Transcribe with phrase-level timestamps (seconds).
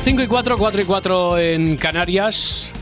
[0.00, 2.72] Las 5 y 4, 4 y 4 en Canarias.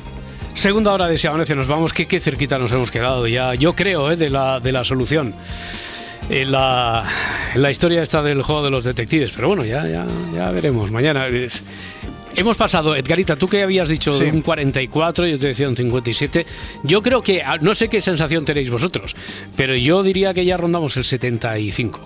[0.55, 1.93] Segunda hora de Si Amanece nos vamos.
[1.93, 3.55] Qué, qué cerquita nos hemos quedado ya.
[3.57, 5.35] Yo creo, eh, de, la, de la solución.
[6.31, 7.05] En la,
[7.55, 9.33] en la historia esta del juego de los detectives.
[9.35, 10.91] Pero bueno, ya, ya, ya veremos.
[10.93, 11.27] Mañana.
[11.27, 11.63] es-
[12.37, 14.23] Hemos pasado, Edgarita, tú que habías dicho Sí.
[14.25, 16.47] un 44, yo te decía un 57.
[16.85, 19.17] Yo creo que, ah, no sé qué sensación tenéis vosotros,
[19.57, 22.01] pero yo diría que ya rondamos el 75.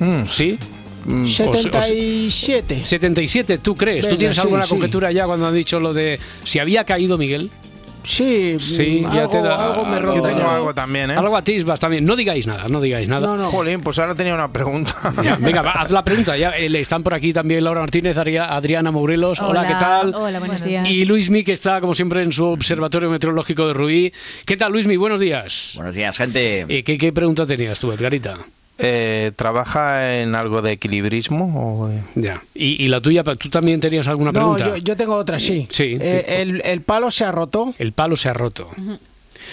[0.00, 0.58] Mm, ¿Sí?
[1.04, 2.84] Mm, O se- o se- 77.
[2.84, 4.08] 77, ¿tú crees?
[4.08, 4.70] ¿Tú tienes sí, alguna sí.
[4.70, 7.50] conjetura ya cuando han dicho lo de si había caído Miguel?
[8.06, 11.14] Sí, Sí, mm, ya algo, te da- algo me algo- Yo tengo algo también, ¿eh?
[11.16, 12.04] Algo atisbas también.
[12.04, 13.26] No digáis nada, no digáis nada.
[13.26, 13.44] No, no.
[13.46, 14.94] Jolín, pues ahora tenía una pregunta.
[15.22, 16.36] Ya, venga, va, haz la pregunta.
[16.36, 19.40] Ya eh, están por aquí también Laura Martínez, Adria- Adriana Morelos.
[19.40, 20.14] Hola, ¿qué tal?
[20.14, 20.86] Hola, buenos días.
[20.86, 24.12] Y Luismi, que está como siempre en su observatorio meteorológico de Rubí.
[24.44, 24.96] ¿Qué tal, Luismi?
[24.98, 25.72] Buenos días.
[25.76, 26.66] Buenos días, gente.
[26.68, 28.36] Eh, ¿qué, qué pregunta tenías tú, Edgarita?
[28.78, 31.80] Eh, ¿Trabaja en algo de equilibrismo?
[31.82, 32.02] O, eh?
[32.16, 32.42] Ya.
[32.54, 34.66] ¿Y, y la tuya, tú también tenías alguna No, pregunta?
[34.68, 35.66] yo, yo tengo otra, sí.
[35.70, 35.96] Sí.
[36.00, 37.72] Eh, el, el palo se ha roto.
[37.78, 38.70] El palo se ha roto.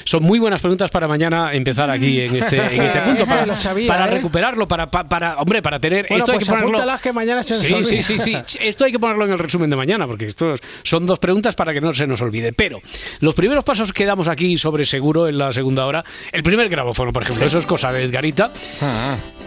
[0.04, 3.88] Son muy buenas preguntas para mañana empezar aquí en este, en este punto, para, sabía,
[3.88, 4.12] para ¿eh?
[4.12, 6.98] recuperarlo, para, pa- para, hombre, para tener Bueno, esto hay pues que ponerlo.
[7.02, 8.36] que mañana se Sí, sí, sí, sí.
[8.60, 11.74] Esto hay que ponerlo en el resumen de mañana, porque esto son dos preguntas para
[11.74, 12.54] que no se nos olvide.
[12.54, 12.80] Pero
[13.20, 17.12] los primeros pasos que damos aquí sobre seguro en la segunda hora, el primer grabófono,
[17.14, 18.52] por ejemplo, eso es cosa de Edgarita.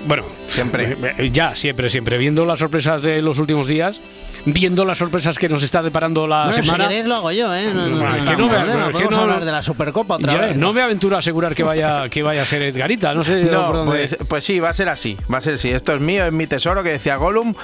[0.06, 0.96] Bueno, Siempre.
[1.18, 2.18] eh, Ya, siempre, siempre.
[2.18, 4.00] Viendo las sorpresas de los últimos días,
[4.46, 6.88] viendo las sorpresas que nos está deparando la Bueno, si semana.
[6.88, 7.70] queréis lo hago yo, ¿eh?
[7.72, 8.80] No, no, Bueno, que me- problema.
[8.82, 10.56] es que Podemos no- hablar de la Supercopa otra Ya, vez.
[10.56, 13.14] no me aventuro a asegurar que vaya, que vaya a ser Edgarita.
[13.14, 13.90] No sé por dónde.
[13.90, 15.16] pues, pues sí, va a ser así.
[15.32, 15.70] Va a ser así.
[15.70, 17.54] Esto es mío, es mi tesoro, que decía Gollum.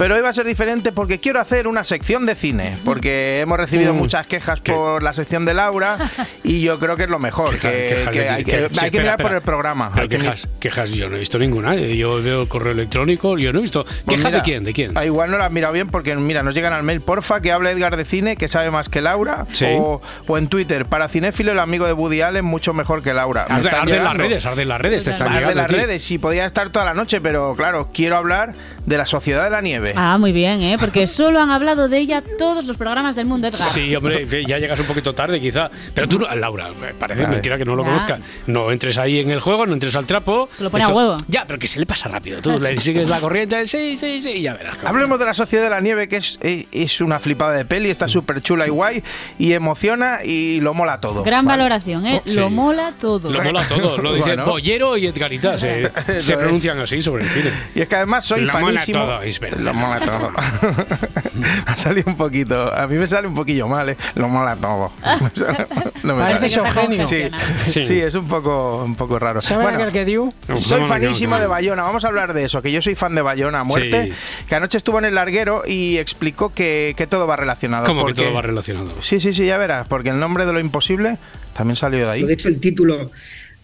[0.00, 2.78] Pero hoy va a ser diferente porque quiero hacer una sección de cine.
[2.86, 3.98] Porque hemos recibido Mm.
[3.98, 4.72] muchas quejas ¿Qué?
[4.72, 5.98] por la sección de Laura.
[6.42, 7.50] Y yo creo que es lo mejor.
[7.50, 9.28] Queja- Que, quejas hay que, que- hay sí, que espera, mirar espera.
[9.28, 9.90] por el programa.
[9.94, 11.74] Pero quejas, quejas yo no he visto ninguna.
[11.74, 11.98] eh.
[11.98, 13.84] Yo veo el correo electrónico, yo no he visto.
[14.06, 14.64] Pues ¿Queja de quién?
[14.64, 14.96] ¿De quién?
[14.96, 17.52] ah, igual no la has mirado bien porque, mira, nos llegan al mail, porfa, que
[17.52, 19.44] hable Edgar de cine, que sabe más que Laura.
[19.52, 19.66] Sí.
[19.76, 23.44] O, o en Twitter, para cinéfilo, el amigo de Woody Allen, mucho mejor que Laura.
[23.50, 25.60] Me Arde, las redes, arde las redes, te están Arde llegando.
[25.60, 28.54] a las redes, sí, podía estar toda la noche, pero claro, quiero hablar
[28.86, 29.89] de la Sociedad de la Nieve.
[29.96, 30.76] Ah, muy bien, ¿eh?
[30.78, 33.60] Porque solo han hablado de ella todos los programas del mundo, Edgar.
[33.60, 35.70] Sí, hombre, ya llegas un poquito tarde quizá.
[35.94, 37.88] Pero tú, Laura, me parece mentira que no lo Ya.
[37.88, 38.20] conozcas.
[38.46, 40.48] No entres ahí en el juego, no entres al trapo.
[40.56, 41.16] Que lo pone a huevo.
[41.28, 42.40] Ya, pero que se le pasa rápido.
[42.40, 44.78] Tú le sigues la corriente, sí, sí, sí, ya verás.
[44.84, 47.90] Hablemos de la Sociedad de la Nieve, que es, eh, es una flipada de peli,
[47.90, 49.02] está súper chula y guay,
[49.38, 51.22] y emociona y lo mola todo.
[51.22, 51.58] Gran ¿vale?
[51.62, 52.22] valoración, ¿eh?
[52.24, 52.36] Sí.
[52.36, 53.30] Lo mola todo.
[53.30, 54.46] Lo mola todo, lo dice Bueno.
[54.46, 55.90] Bollero y Edgarita, se,
[56.20, 57.50] se pronuncian así sobre el cine.
[57.74, 58.98] Y es que además soy Lo mola fanísimo.
[59.00, 59.60] todo, es verdad.
[59.60, 60.32] Lo mola todo.
[61.66, 62.72] ha salido un poquito.
[62.74, 63.96] A mí me sale un poquillo mal, ¿eh?
[64.14, 64.92] Lo mola todo.
[66.02, 66.68] no me Parece sale.
[66.68, 67.06] Eugenio.
[67.06, 67.22] Sí,
[67.66, 67.84] Sí.
[67.84, 68.00] sí.
[68.00, 69.40] es un poco, un poco raro.
[69.40, 70.32] ¿Sabes Bueno, aquel que dio?
[70.48, 71.82] No, soy fanísimo de Bayona.
[71.82, 74.06] Vamos a hablar de eso, que yo soy fan de Bayona a muerte.
[74.10, 74.46] Sí.
[74.48, 77.84] Que anoche estuvo en el larguero y explicó que, que todo va relacionado.
[77.84, 78.92] ¿Cómo que todo va relacionado?
[79.00, 81.16] Sí, sí, sí, ya verás, porque el nombre de lo imposible
[81.54, 82.22] también salió de ahí.
[82.24, 83.10] De hecho, el título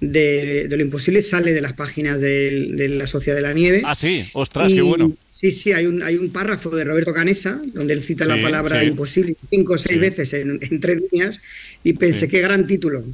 [0.00, 3.82] de, de lo imposible sale de las páginas de, de la Sociedad de la Nieve.
[3.84, 5.12] Ah, sí, ostras, Y- qué bueno.
[5.30, 8.40] Sí, sí, hay un, hay un párrafo de Roberto Canesa donde él cita Sí, la
[8.42, 8.86] palabra sí.
[8.86, 9.98] imposible cinco o seis Sí.
[10.00, 11.40] veces en, en tres líneas
[11.84, 12.28] y pensé Sí.
[12.28, 13.04] qué gran título.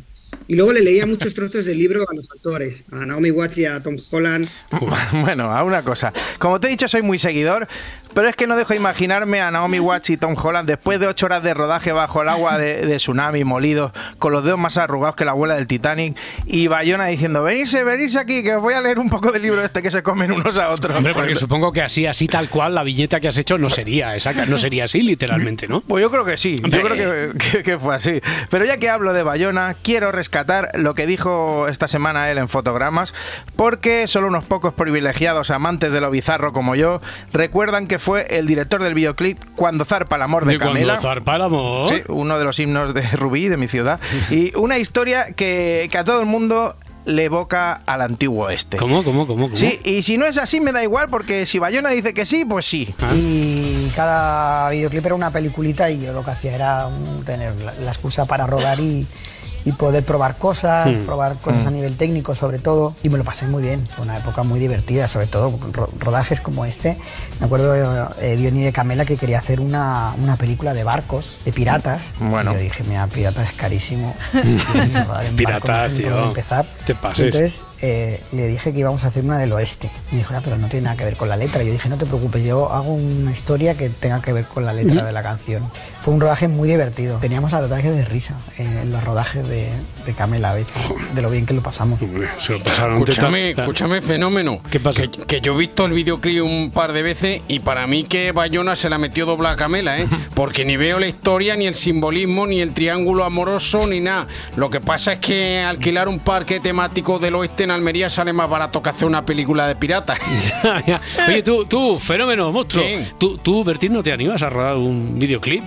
[0.48, 3.65] Y luego le leía muchos trozos del libro a los actores, a Naomi Watts y
[3.66, 4.48] a Tom Holland.
[5.12, 6.12] Bueno, a una cosa.
[6.38, 7.69] Como te he dicho, soy muy seguidor,
[8.15, 11.06] pero es que no dejo de imaginarme a Naomi Watts y Tom Holland después de
[11.06, 14.77] ocho horas de rodaje bajo el agua de, de tsunami, molidos, con los dedos más
[14.77, 16.16] arrugados que la abuela del Titanic,
[16.47, 19.63] y Bayona diciendo, venirse, venirse aquí, que os voy a leer un poco del libro
[19.65, 20.97] este que se comen unos a otros.
[20.97, 24.15] Hombre, porque supongo que así, así tal cual, la viñeta que has hecho no sería
[24.16, 25.81] esa, no sería así, literalmente, ¿no?
[25.81, 26.81] Pues yo creo que sí, Hombre.
[26.83, 28.21] yo creo que, que- que fue así.
[28.51, 32.48] Pero ya que hablo de Bayona, quiero rescatar lo que dijo esta semana él en
[32.48, 33.15] Fotogramas,
[33.57, 37.01] porque solo unos pocos privilegiados amantes de lo bizarro como yo
[37.33, 41.01] recuerdan que fue el director del videoclip Cuando zarpa el amor de, De cuando Camela.
[41.01, 41.89] zarpa el amor.
[41.89, 44.01] Sí, uno de los himnos de Rubí, de mi ciudad.
[44.31, 48.77] Y una historia que, que a todo el mundo le evoca al antiguo oeste.
[48.77, 49.45] ¿Cómo, cómo, cómo?
[49.45, 49.57] cómo?
[49.57, 52.45] Sí, y si no es así me da igual porque si Bayona dice que sí,
[52.45, 52.93] pues sí.
[53.15, 56.89] Y cada videoclip era una peliculita y yo lo que hacía era
[57.25, 59.07] tener la, la excusa para rodar y,
[59.64, 61.04] y poder probar cosas, Mm.
[61.06, 62.94] probar cosas a nivel técnico sobre todo.
[63.03, 66.41] Y me lo pasé muy bien, fue una época muy divertida, sobre todo ro- rodajes
[66.41, 66.97] como este.
[67.41, 67.74] Me acuerdo
[68.20, 72.03] eh, Diony de Camela que quería hacer una, una película de barcos, de piratas.
[72.20, 72.53] Bueno.
[72.53, 74.14] Y yo dije, mira, piratas es carísimo.
[75.38, 76.24] Y barcos, no sé tío.
[76.24, 76.64] empezar.
[76.86, 77.26] Te pases.
[77.26, 79.91] Entonces eh, le dije que íbamos a hacer una del oeste.
[80.10, 81.62] Me dijo, ya, pero no tiene nada que ver con la letra.
[81.62, 84.72] Yo dije, no te preocupes, yo hago una historia que tenga que ver con la
[84.72, 85.68] letra de la canción.
[86.00, 87.18] Fue un rodaje muy divertido.
[87.18, 90.75] Teníamos ataques de risa eh, en los rodajes de, de Camela a veces,
[91.15, 92.01] de lo bien que lo pasamos.
[92.39, 94.60] Se lo pasaron Escúchame, escúchame, fenómeno.
[94.71, 95.03] ¿Qué pasa?
[95.03, 98.33] Que, que yo he visto el videoclip un par de veces y para mí que
[98.33, 100.07] Bayona se la metió doble a Camela, ¿eh?
[100.34, 104.27] Porque ni veo la historia, ni el simbolismo, ni el triángulo amoroso, ni nada.
[104.57, 108.48] Lo que pasa es que alquilar un parque temático del oeste en Almería sale más
[108.48, 110.19] barato que hacer una película de piratas.
[110.63, 111.01] Ya, ya.
[111.28, 112.83] Oye, tú, tú, fenómeno, monstruo.
[112.84, 113.05] ¿Qué?
[113.19, 115.63] ¿Tú, tú, Bertín, no te animas a rodar un videoclip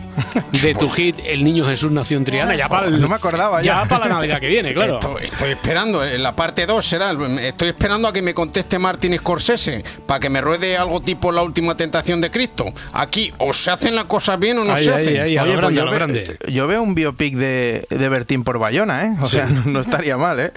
[0.62, 2.56] de tu hit El niño Jesús nació en Triana?
[2.56, 3.75] Ya para el- No me acordaba ya.
[3.84, 4.96] Ya para la Navidad que viene, claro.
[4.96, 7.12] Estoy, estoy esperando, en la parte 2 será.
[7.42, 11.42] Estoy esperando a que me conteste Martin Scorsese para que me ruede algo tipo La
[11.44, 12.66] última tentación de Cristo.
[12.94, 15.22] Aquí o se hacen las cosas bien o no Ahí, se ahí, hacen.
[15.22, 16.38] ahí, a lo Oye, pues grande, a yo, lo ve- grande.
[16.52, 19.16] yo veo un biopic de, de Bertín por Bayona, ¿eh?
[19.22, 20.52] O sea, no, no estaría mal, ¿eh?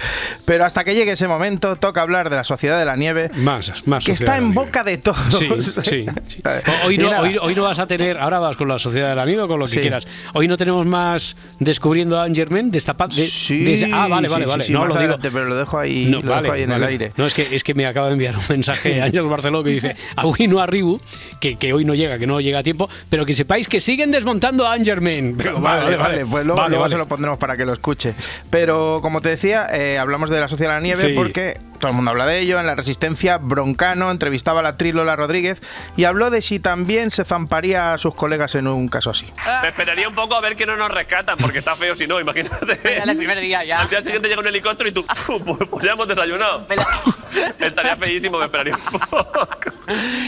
[0.45, 3.87] Pero hasta que llegue ese momento, toca hablar de la Sociedad de la Nieve, Más,
[3.87, 4.05] más.
[4.05, 5.19] que está en de la boca de todos.
[5.39, 5.49] Sí,
[5.83, 6.07] sí.
[6.25, 6.43] sí.
[6.87, 9.47] Hoy, no, hoy, hoy no vas a tener, ahora vas con la Sociedad del Amigo,
[9.49, 9.81] con lo que Sí.
[9.81, 10.07] quieras.
[10.35, 14.07] Hoy no tenemos más descubriendo a Angermen de esta pa- de, Sí, de ese- ah,
[14.09, 14.65] vale, vale, sí, vale.
[14.65, 14.99] sí, no lo digo.
[14.99, 16.93] adelante, pero lo dejo ahí, No, lo vale, dejo ahí en el vale.
[16.93, 17.13] aire.
[17.17, 19.97] No, es que, es que me acaba de enviar un mensaje Ángel Barceló que dice
[20.17, 20.99] a no arribu,
[21.41, 24.11] que, que hoy no llega, que no llega a tiempo, pero que sepáis que siguen
[24.11, 25.35] desmontando a Angerman.
[25.37, 26.93] Pero Vale, vale, pues luego, Vale, luego vale.
[26.93, 28.15] se lo pondremos para que lo escuche.
[28.51, 31.13] Pero como te decía, eh, hablamos de la Sociedad de la Nieve Sí.
[31.15, 32.59] porque todo el mundo habla de ello.
[32.59, 35.61] En la Resistencia, Broncano entrevistaba a la actriz Lola Rodríguez
[35.97, 39.27] y habló de si también se zamparía a sus colegas en un caso así.
[39.63, 42.19] Me esperaría un poco a ver que no nos rescatan, porque está feo si no,
[42.21, 42.79] imagínate.
[43.05, 43.81] El primer día ya.
[43.81, 45.05] Al día siguiente llega un helicóptero y tú,
[45.45, 46.67] pues, pues ya hemos desayunado.
[47.59, 49.49] Estaría feísimo, me esperaría un poco.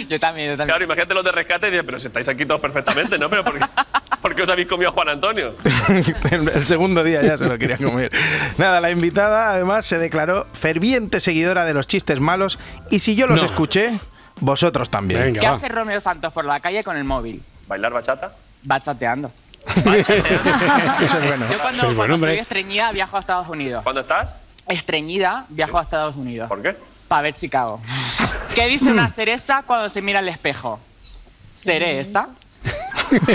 [0.09, 0.69] Yo también, yo también.
[0.69, 3.29] Claro, imagínate los de rescate y dices, pero si estáis aquí todos perfectamente, ¿no?
[3.31, 3.65] Pero ¿por qué,
[4.21, 5.55] por qué os habéis comido a Juan Antonio?
[6.31, 8.11] el segundo día ya se lo quería comer.
[8.59, 12.59] Nada, la invitada además se declaró ferviente seguidora de los chistes malos
[12.91, 13.45] y si yo los No.
[13.47, 13.99] escuché,
[14.41, 15.21] vosotros también.
[15.21, 15.55] Venga, ¿Qué va.
[15.55, 17.43] hace Romeo Santos por la calle con el móvil?
[17.69, 18.33] ¿Bailar bachata?
[18.71, 19.33] Va chateando.
[19.67, 21.47] Eso es bueno.
[21.51, 22.31] Yo cuando, Sí, bueno, cuando hombre.
[22.33, 23.83] estoy estreñida viajo a Estados Unidos.
[23.83, 24.41] ¿Cuándo estás?
[24.69, 26.49] Estreñida viajo a Estados Unidos.
[26.49, 26.77] ¿Por qué?
[27.09, 27.81] Para ver Chicago.
[28.55, 30.79] ¿Qué dice una cereza cuando se mira al espejo?
[31.55, 32.29] ¿Cereza?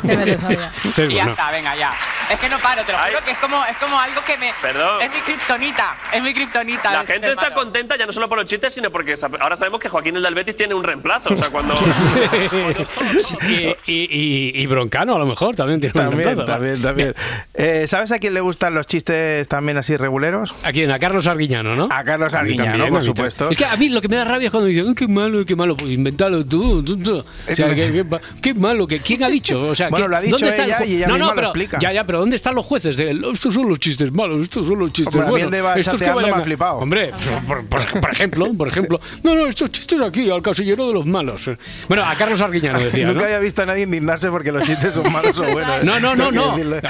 [0.01, 0.71] Se me lo sabía.
[0.91, 1.91] Sí, Y ya está, venga, ya.
[2.29, 3.23] Es que no paro, te lo juro Ay.
[3.23, 4.51] que es como, es como algo que me.
[4.61, 5.01] Perdón.
[5.01, 5.95] Es mi kriptonita.
[6.11, 6.91] Es mi kriptonita.
[6.91, 7.55] La gente está malo.
[7.55, 10.33] contenta ya no solo por los chistes, sino porque ahora sabemos que Joaquín el del
[10.33, 11.33] Betis tiene un reemplazo.
[11.33, 11.75] O sea, cuando.
[13.19, 13.37] Sí.
[13.47, 16.53] y, y- y- y Broncano a lo mejor también tiene un También, reemplazo, ¿no?
[16.53, 17.15] también, también.
[17.53, 20.53] Eh, ¿Sabes a quién le gustan los chistes también así reguleros?
[20.63, 20.91] ¿A quién?
[20.91, 21.87] A Carlos Arguiñano, ¿no?
[21.91, 23.49] A Carlos Arguiñano, también, por supuesto.
[23.49, 25.45] Es que a mí lo que me da rabia es cuando dicen, "Ay, qué malo,
[25.45, 25.75] qué malo.
[25.77, 26.83] Pues inventalo tú.
[26.83, 27.17] tú, tú".
[27.51, 28.87] O sea, qué, qué- qué malo.
[28.87, 29.44] Que, ¿Quién ha dicho?
[29.53, 31.25] O sea, Bueno, ¿qué- lo ha dicho ¿dónde está el ella y ella no, misma
[31.27, 31.79] no, lo pero, explica.
[31.79, 32.97] Ya, ya, pero ¿dónde están los jueces?
[32.97, 35.65] De, estos son los chistes malos, estos son los chistes Hombre, buenos.
[35.65, 36.77] va estos que vayan me ha flipado.
[36.79, 37.11] Hombre,
[37.47, 38.99] por, por- por ejemplo, por ejemplo.
[39.23, 41.49] No, no, estos chistes aquí, al casillero de los malos.
[41.87, 43.25] Bueno, a Carlos Arguiñano decía, Nunca ¿no?
[43.25, 45.65] había visto a nadie indignarse porque los chistes son malos o buenos.
[45.85, 46.53] No, no, no, no.
[46.55, 46.81] Hombre,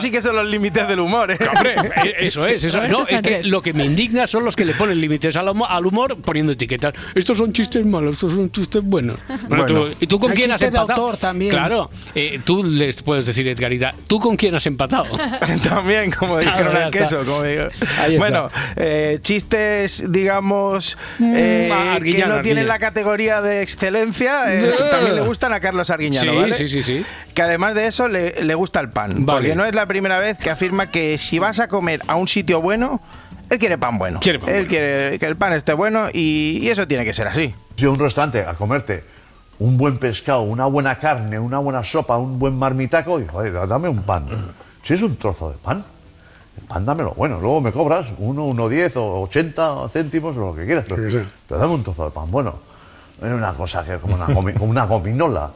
[0.00, 1.38] sí que son los límites del humor, ¿eh?
[1.54, 2.90] Hombre, eh, eso es, eso es.
[2.90, 5.66] No, es que lo que me indigna son los que le ponen límites al, humo-
[5.68, 6.92] al humor poniendo etiquetas.
[7.14, 9.18] Estos son chistes malos, estos son chistes buenos.
[9.48, 9.66] Bueno, Bueno.
[9.90, 11.02] tú- ¿Y tú con Hay quién has empatado?
[11.06, 11.50] autor también.
[11.50, 15.06] Claro, eh, tú les puedes decir, Edgarita, ¿tú con quién has empatado?
[15.68, 17.20] También, como dijeron al queso.
[17.24, 17.64] Como digo.
[18.18, 25.14] Bueno, eh, chistes, digamos, eh, ah, que no tienen la categoría de excelencia, eh, también
[25.16, 26.54] le gustan a Carlos Arguiñano, Sí, ¿vale?
[26.54, 27.04] sí, sí, sí.
[27.34, 29.24] Que además de eso le, le gusta el pan.
[29.26, 29.40] Vale.
[29.40, 32.28] Porque no es la primera vez que afirma que si vas a comer a un
[32.28, 33.00] sitio bueno,
[33.50, 34.20] él quiere pan bueno.
[34.20, 34.68] Quiere pan él bueno.
[34.68, 37.54] quiere que el pan esté bueno y, y eso tiene que ser así.
[37.76, 39.02] Si un restaurante a comerte
[39.58, 43.88] un buen pescado, una buena carne, una buena sopa, un buen marmitaco, y joder, dame
[43.88, 44.26] un pan.
[44.82, 45.84] Si es un trozo de pan,
[46.60, 47.40] el pan dámelo bueno.
[47.40, 51.08] Luego me cobras uno, uno diez o ochenta céntimos o lo que quieras, pero,
[51.48, 52.54] dame un trozo de pan bueno.
[53.20, 55.50] No es una cosa que es como una, como una gominola.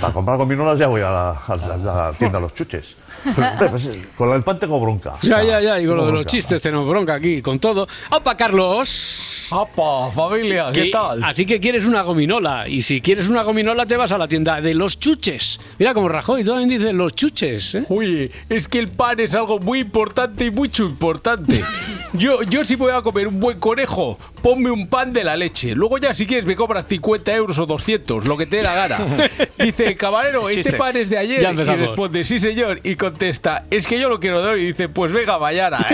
[0.00, 2.96] Para comprar gominolas ya voy a la, a la- a la tienda a los chuches.
[3.34, 5.14] Pues, con el pan tengo bronca.
[5.22, 7.86] Ya, ya, ya, y con lo de los chistes tenemos bronca aquí, con todo.
[8.12, 9.48] ¡Opa, Carlos!
[9.50, 10.70] ¡Apa, familia!
[10.72, 11.24] ¿Qué Y- tal?
[11.24, 12.68] Así que quieres una gominola.
[12.68, 15.58] Y si quieres una gominola, te vas a la tienda de los chuches.
[15.78, 17.74] Mira como Rajoy también dice los chuches.
[17.74, 17.84] ¿eh?
[17.88, 21.64] Oye, es que el pan es algo muy importante y mucho importante.
[22.12, 25.74] yo, yo si voy a comer un buen conejo, ponme un pan de la leche.
[25.74, 28.74] Luego ya si quieres me cobras 50 euros o 200, lo que te dé la
[28.74, 28.98] gana.
[29.58, 31.40] Dice, camarero, este pan es de ayer.
[31.40, 32.80] Ya y responde, sí señor.
[32.82, 34.60] Y contesta, es que yo lo quiero de hoy.
[34.62, 35.78] Y dice, pues venga, mañana.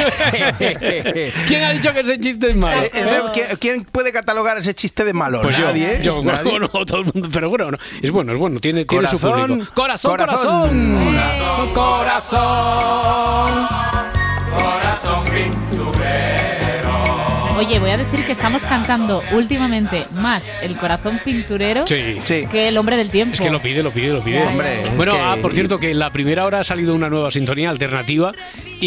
[1.46, 2.82] ¿Quién ha dicho que ese chiste es malo?
[2.82, 5.40] Eh, es de- ¿quién, quién puede catalogar ese chiste de malo?
[5.40, 6.00] Pues yo, Nadie.
[6.02, 6.50] yo, Nadie.
[6.50, 9.48] bueno, todo el mundo, pero bueno, no, es bueno, es bueno, tiene, tiene su Corazón,
[9.48, 9.72] público.
[9.74, 11.04] Corazón, corazón.
[11.74, 13.68] corazón, corazón,
[14.54, 15.63] Corazón
[17.56, 22.16] Oye, voy a decir que estamos cantando últimamente más el corazón pinturero Sí.
[22.50, 23.34] Que el hombre del tiempo.
[23.34, 24.42] Es que lo pide, lo pide, lo pide.
[24.42, 27.08] Hombre, es Bueno, que- ah, por cierto, que en la primera hora ha salido una
[27.08, 28.32] nueva sintonía alternativa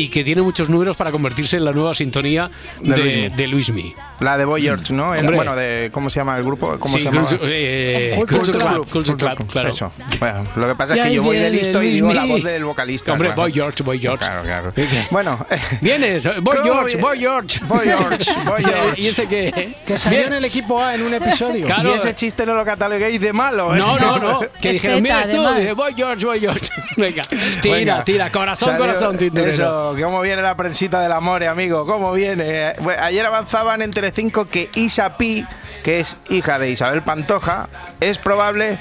[0.03, 2.49] y que tiene muchos números para convertirse en la nueva sintonía
[2.81, 3.93] De de, Luismi.
[4.19, 5.13] La de Boy George, ¿no?
[5.15, 6.77] El- bueno, de ¿cómo se llama el grupo?
[6.79, 7.21] ¿Cómo Sí, se llama?
[7.27, 8.71] Culture- eh, Culture Culture Club.
[8.73, 9.69] Club, Culture Club, claro.
[9.69, 9.91] Eso.
[10.19, 12.63] Bueno, lo que pasa es que yo voy de listo y digo la voz del
[12.65, 13.13] vocalista.
[13.13, 13.31] Hombre.
[13.35, 14.25] Boy George, Boy George.
[14.25, 14.73] Claro, claro.
[15.11, 15.45] Bueno,
[15.81, 17.59] Vienes, Boy ¿Cómo George, Boy George.
[17.67, 19.01] Boy George, Boy George.
[19.01, 19.75] ¿Y ese qué?
[19.85, 20.31] Que salió Bien.
[20.33, 21.65] en el equipo A en un episodio.
[21.65, 21.89] Claro.
[21.93, 23.79] y ese chiste no lo cataloguéis de malo, ¿eh?
[23.79, 24.39] No, no, no.
[24.61, 26.67] Que dijeron, mira esto, Boy George, Boy George.
[26.97, 27.23] Venga,
[27.61, 29.86] tira, tira, corazón, corazón, tinturero.
[29.95, 32.73] Cómo viene la prensita del amor, eh, amigo, cómo viene.
[32.81, 35.45] Bueno, ayer avanzaban en Telecinco que Isa Pi,
[35.83, 37.67] que es hija de Isabel Pantoja,
[37.99, 38.77] es probable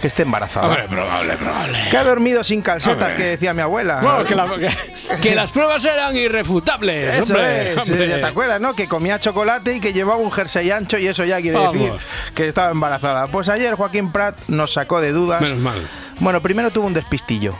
[0.00, 0.66] que esté embarazada.
[0.68, 1.78] Hombre, probable, probable.
[1.90, 3.16] que ha dormido sin calcetas, Hombre.
[3.16, 4.00] que decía mi abuela.
[4.00, 7.16] Bueno, que, la- que- que las pruebas eran irrefutables.
[7.18, 8.08] Eso hombre, es, hombre.
[8.08, 8.72] ya ¿te acuerdas, no?
[8.72, 11.74] Que comía chocolate y que llevaba un jersey ancho y eso ya quiere Vamos.
[11.74, 11.92] decir
[12.34, 13.26] que estaba embarazada.
[13.26, 15.42] Pues ayer Joaquín Prat nos sacó de dudas.
[15.42, 15.86] Menos mal.
[16.18, 17.54] Bueno, primero tuvo un despistillo.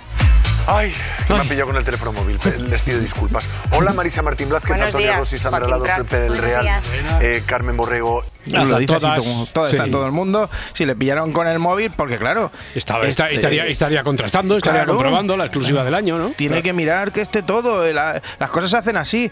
[0.66, 0.92] Ay,
[1.26, 2.38] que me han pillado con el teléfono móvil.
[2.68, 3.44] Les pido disculpas.
[3.72, 5.82] Hola Marisa Martín Blázquez, Buenos Antonio días, Rossi, Sandra Lado.
[5.84, 6.92] Pepe del Buenos Real, días.
[7.20, 8.24] eh, Carmen Borrego.
[8.46, 9.90] Lo dice así todo, está sí.
[9.90, 10.48] todo el mundo.
[10.72, 12.52] Si le pillaron con el móvil, porque claro.
[12.74, 14.94] Esta- este- estaría, estaría contrastando, estaría Claro.
[14.94, 16.30] comprobando la exclusiva del año, ¿no?
[16.36, 17.84] Tiene que mirar que esté todo.
[17.84, 19.30] eh, la- las cosas se hacen así.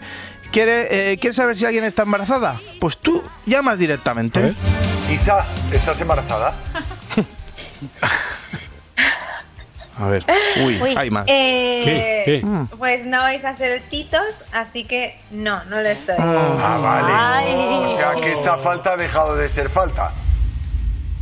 [0.51, 2.59] ¿Quiere, eh, ¿Quieres saber si alguien está embarazada?
[2.79, 4.55] Pues tú llamas directamente.
[5.11, 6.53] Isa, ¿estás embarazada?
[9.99, 10.23] A ver.
[10.63, 11.25] Uy, Uy, hay más.
[11.27, 12.23] eh, ¿Qué?
[12.41, 12.47] ¿Qué?
[12.77, 16.15] Pues no vais a ser titos, así que no, no lo estoy.
[16.17, 17.11] Ah, vale.
[17.13, 17.53] Ay.
[17.83, 20.11] O sea que esa falta ha dejado de ser falta.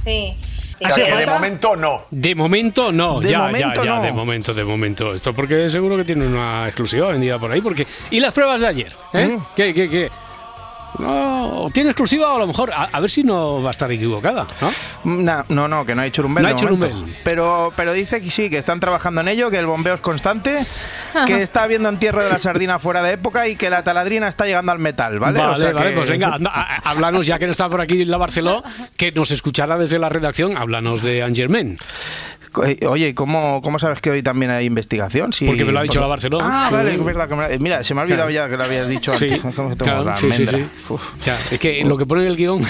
[0.06, 0.34] Sí.
[0.78, 0.86] sí.
[0.86, 2.04] O sea que de momento no.
[2.12, 4.02] De momento no, De ya, momento ya, ya, no.
[4.04, 5.14] de momento, de momento.
[5.14, 7.62] Esto porque seguro que tiene una exclusiva vendida por ahí.
[7.62, 7.88] Porque...
[8.12, 8.94] ¿Y las pruebas de ayer?
[9.14, 9.28] ¿eh?
[9.28, 9.44] Mm.
[9.56, 10.12] ¿Qué, qué, qué?
[11.00, 12.72] No, ¿Tiene exclusiva o a lo mejor?
[12.74, 14.48] A, a ver si no va a estar equivocada,
[15.04, 15.44] ¿no?
[15.50, 16.42] No, no, que no hay churumbel.
[16.44, 16.88] No hay momento.
[16.88, 17.16] churumbel.
[17.24, 20.58] Pero, pero dice que sí, que están trabajando en ello, que el bombeo es constante,
[21.28, 24.46] que está habiendo entierro de la sardina fuera de época y que la taladrina está
[24.46, 25.40] llegando al metal, ¿vale?
[25.40, 26.38] Vale, O sea vale, que- pues venga,
[26.84, 28.64] háblanos, ya que no está por aquí la Barceló,
[28.96, 31.78] que nos escuchará desde la redacción, háblanos de Angermen.
[32.66, 35.34] Eh, Oye, ¿cómo, ¿cómo sabes que hoy también hay investigación?
[35.34, 36.38] Sí, Porque me lo ha dicho la Barceló.
[36.42, 36.76] Ah, Sí.
[36.76, 37.28] vale, es verdad.
[37.30, 38.46] que me lo- Mira, se me ha olvidado Claro.
[38.46, 39.42] ya que lo habías dicho Sí, antes.
[39.56, 40.66] ¿Cómo tengo claro, la sí, sí, sí.
[40.90, 42.62] O sea, es que lo que pone en el guion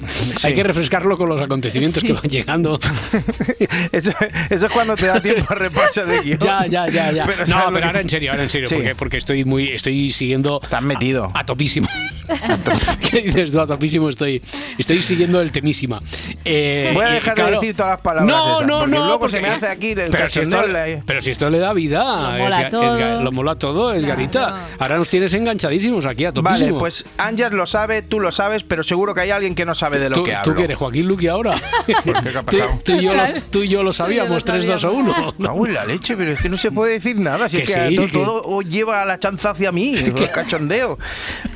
[0.42, 2.78] hay que refrescarlo con los acontecimientos que van llegando.
[3.92, 4.10] Eso,
[4.50, 6.38] eso es cuando te da tiempo a repasar de guion.
[6.38, 7.26] Ya, ya, ya, ya.
[7.26, 8.74] Pero no, ¿sabes lo pero que- ahora en serio, ahora en serio, Sí.
[8.74, 10.60] porque, porque estoy muy, estoy siguiendo.
[10.62, 11.30] Estás metido.
[11.34, 11.88] A, a topísimo.
[13.10, 13.60] ¿Qué dices tú?
[13.60, 14.42] A topísimo estoy.
[14.78, 16.00] Estoy siguiendo el temísima.
[16.44, 18.34] Eh, Voy a dejar claro, de decir todas las palabras.
[18.36, 19.04] No, esas, no, porque no.
[19.04, 21.58] Luego porque- se me hace aquí el pero si, esto, la- pero si esto le
[21.58, 22.36] da vida.
[22.38, 22.96] Lo mola todo.
[22.98, 24.56] Edgar- lo mola todo, Edgarita.
[24.78, 26.66] Ahora nos tienes enganchadísimos aquí a topísimo.
[26.68, 29.74] Vale, pues Ángel lo sabe, tú lo sabes, pero seguro que hay alguien que no
[29.82, 30.54] sabe de lo ¿Tú, que tú hablo.
[30.54, 31.54] que eres Joaquín Luqui ahora.
[31.86, 31.92] ¿Qué
[32.38, 35.34] ha tú, tú y yo lo, tú y yo lo sabíamos, 3, 2 o 1.
[35.42, 37.48] Cago en la leche, pero es que no se puede decir nada.
[37.48, 39.94] Si Que es que, sí, to- que- todo, os lleva a la chanza hacia mí,
[39.96, 40.98] el cachondeo.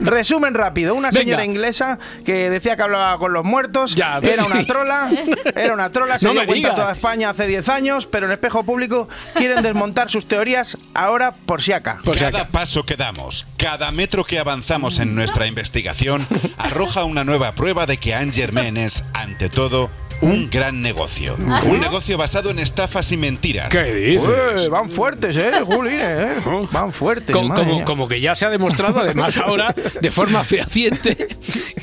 [0.00, 1.20] Resumen rápido: una Venga.
[1.22, 4.50] señora inglesa que decía que hablaba con los muertos, Ya, era sí.
[4.50, 5.10] una trola,
[5.54, 6.76] era una trola, se No dio me cuenta digas.
[6.80, 11.62] toda España hace 10 años, pero en espejo público quieren desmontar sus teorías ahora por
[11.62, 11.98] si acá.
[12.04, 12.48] Por si Cada acá.
[12.50, 16.26] paso que damos, cada metro que avanzamos en nuestra investigación,
[16.58, 19.90] arroja una nueva prueba de que Angermen es, ante todo,
[20.22, 21.36] un gran negocio.
[21.64, 23.68] Un negocio basado en estafas y mentiras.
[23.68, 24.68] ¿Qué dices?
[24.70, 26.28] Van fuertes, eh, Juli, eh.
[26.72, 27.34] Van fuertes.
[27.34, 27.84] Co- madre como, mía.
[27.84, 31.28] como que ya se ha demostrado, además, ahora, de forma fehaciente,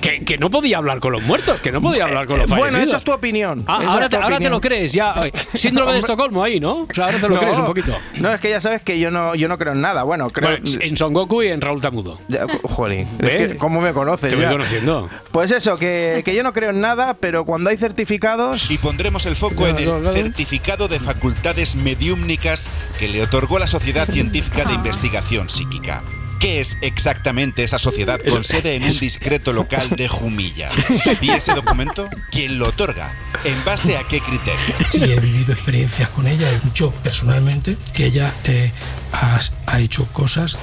[0.02, 2.64] que, que no podía hablar con los muertos, que no podía hablar con los Bueno,
[2.66, 2.88] fallecidos.
[2.88, 3.64] esa es tu opinión.
[3.68, 5.14] Ah, ahora, es te, ahora te lo crees, ya.
[5.54, 6.82] Síndrome de Estocolmo ahí, ¿no?
[6.82, 7.96] O sea, ahora te lo No, crees un poquito.
[8.16, 10.04] No, es que ya sabes que yo no, yo no creo en nada.
[10.04, 10.50] Bueno, creo.
[10.50, 12.18] Bueno, en Son Goku y en Raúl Tamudo.
[12.28, 14.30] Ya, jolín, es que, ¿cómo me conoces?
[14.30, 14.52] Te voy ya?
[14.52, 15.10] conociendo.
[15.32, 18.23] Pues eso, que, que yo no creo en nada, pero cuando hay certificados.
[18.70, 24.08] Y pondremos el foco en el certificado de facultades mediúmnicas que le otorgó la Sociedad
[24.08, 26.02] Científica de Investigación Psíquica.
[26.40, 30.72] ¿Qué es exactamente esa sociedad con sede en un discreto local de Jumilla?
[31.22, 32.10] ¿Y ese documento?
[32.32, 33.14] ¿Quién lo otorga?
[33.44, 34.76] ¿En base a qué criterio?
[34.90, 38.72] Sí, he vivido experiencias con ella, he dicho personalmente que ella eh,
[39.12, 40.58] ha, ha hecho cosas,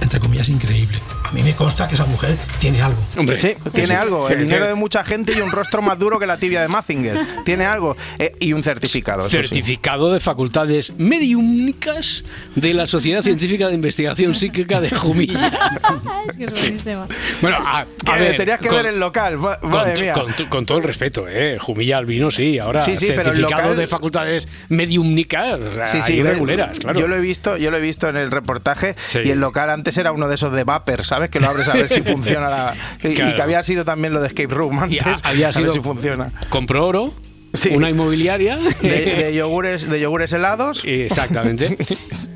[0.00, 1.00] entre comillas, increíbles.
[1.24, 2.98] A mí me consta que esa mujer tiene algo.
[3.16, 4.26] Hombre, Sí, tiene sí, algo.
[4.26, 4.44] sí, el sí.
[4.46, 7.18] dinero de mucha gente y un rostro más duro que la tibia de Mazinger.
[7.44, 7.96] Tiene algo.
[8.18, 9.28] Eh, y un certificado.
[9.28, 15.50] Certificado de facultades mediúmnicas de la Sociedad Científica de Investigación Psíquica de Jumilla.
[16.28, 17.06] es que es buenísimo.
[17.40, 17.84] Bueno, a,
[18.16, 18.36] ver.
[18.36, 19.36] tenías que con- ver el local.
[19.36, 19.60] Con,
[20.00, 20.14] mía.
[20.66, 21.58] todo el respeto, ¿eh?
[21.58, 22.58] Jumilla al vino, sí.
[22.58, 24.48] Ahora, certificado local- de facultades
[25.74, 27.00] sea, Sí, sí, reguleras, claro.
[27.00, 29.20] Yo lo he visto, yo lo he visto en el reportaje Sí.
[29.24, 31.30] y el local antes era uno de esos de vapor, ¿sabes?
[31.30, 34.28] Que lo abres a ver si funciona la, y, que había sido también lo de
[34.28, 35.24] escape room Y antes.
[35.24, 36.30] a- había a ver sido- si funciona.
[36.48, 37.12] Compró oro,
[37.56, 37.70] Sí.
[37.70, 38.58] una inmobiliaria.
[38.82, 40.82] De, de yogures, de yogures helados.
[40.86, 41.76] Exactamente.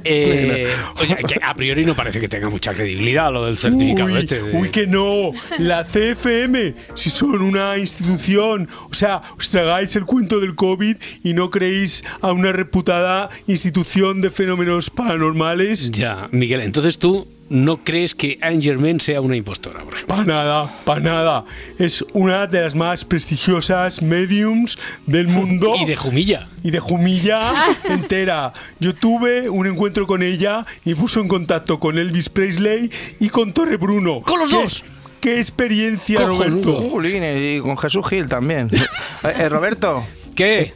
[0.02, 4.08] Eh, o sea, que a priori no parece que tenga mucha credibilidad lo del certificado
[4.10, 4.40] Uy, este.
[4.42, 5.32] de- uy, que no.
[5.58, 11.34] La CFM, si son una institución, o sea, os tragáis el cuento del COVID y
[11.34, 15.90] no creéis a una reputada institución de fenómenos paranormales.
[15.90, 20.16] Ya, Miguel, entonces tú no crees que Anne Germain sea una impostora, por ejemplo.
[20.16, 21.44] Para nada, para nada.
[21.78, 25.74] Es una de las más prestigiosas mediums del mundo.
[25.78, 26.48] Y de Jumilla.
[26.62, 27.40] Y de Jumilla
[27.84, 28.52] entera.
[28.78, 32.90] Yo tuve un encuentro con ella y puso en contacto con Elvis Presley
[33.20, 34.20] y con Torre Bruno.
[34.22, 34.72] ¡Con los ¿Qué dos!
[34.76, 34.84] es-
[35.20, 36.72] ¿Qué experiencia, Cojonudo.
[36.78, 36.90] Roberto?
[36.90, 38.70] Jolín, y con Jesús Gil también.
[39.22, 40.06] Eh, eh, Roberto.
[40.34, 40.72] ¿Qué?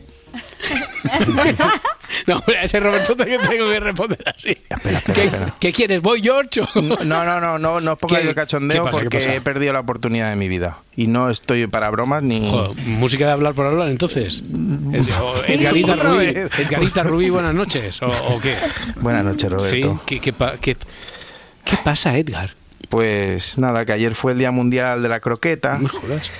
[2.27, 4.57] No, hombre, ese Roberto te tengo que responder así.
[5.15, 5.31] ¿Qué,
[5.61, 6.01] qué quieres?
[6.03, 6.61] ¿Voy George?
[6.75, 9.81] No, no, no, no, no os pongáis ¿Qué- el cachondeo pasa, porque he perdido la
[9.81, 10.79] oportunidad de mi vida.
[10.97, 12.49] Y no estoy para bromas ni.
[12.51, 14.43] Joder, música de hablar por hablar, entonces.
[14.93, 16.27] Es- o Edgarita Rubí.
[16.27, 18.01] Edgarita Rubí, buenas noches.
[18.03, 18.55] ¿O, o qué?
[19.01, 19.71] Buenas noches, Roberto.
[19.71, 20.77] Sí, ¿Qué, qué, qué-
[21.65, 22.51] qué pasa, Edgar?
[22.91, 25.79] Pues nada, que ayer fue el Día Mundial de la Croqueta.
[25.79, 26.31] Me jodas.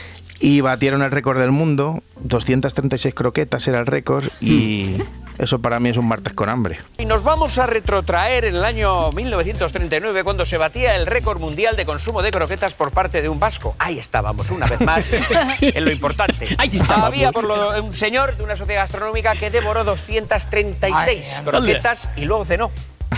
[0.45, 2.03] Y batieron el récord del mundo.
[2.21, 4.27] 236 croquetas era el récord.
[4.43, 4.99] Y
[5.39, 6.81] eso para mí es un martes con hambre.
[6.99, 11.77] Y nos vamos a retrotraer en el año 1939 cuando se batía el récord mundial
[11.77, 13.75] de consumo de croquetas por parte de un vasco.
[13.79, 15.15] Ahí estábamos, una vez más,
[15.63, 16.47] en lo importante.
[16.59, 17.07] Ahí estábamos.
[17.07, 22.27] Había por lo, un señor de una sociedad gastronómica que devoró 236 Ay, croquetas y
[22.27, 22.71] luego cenó.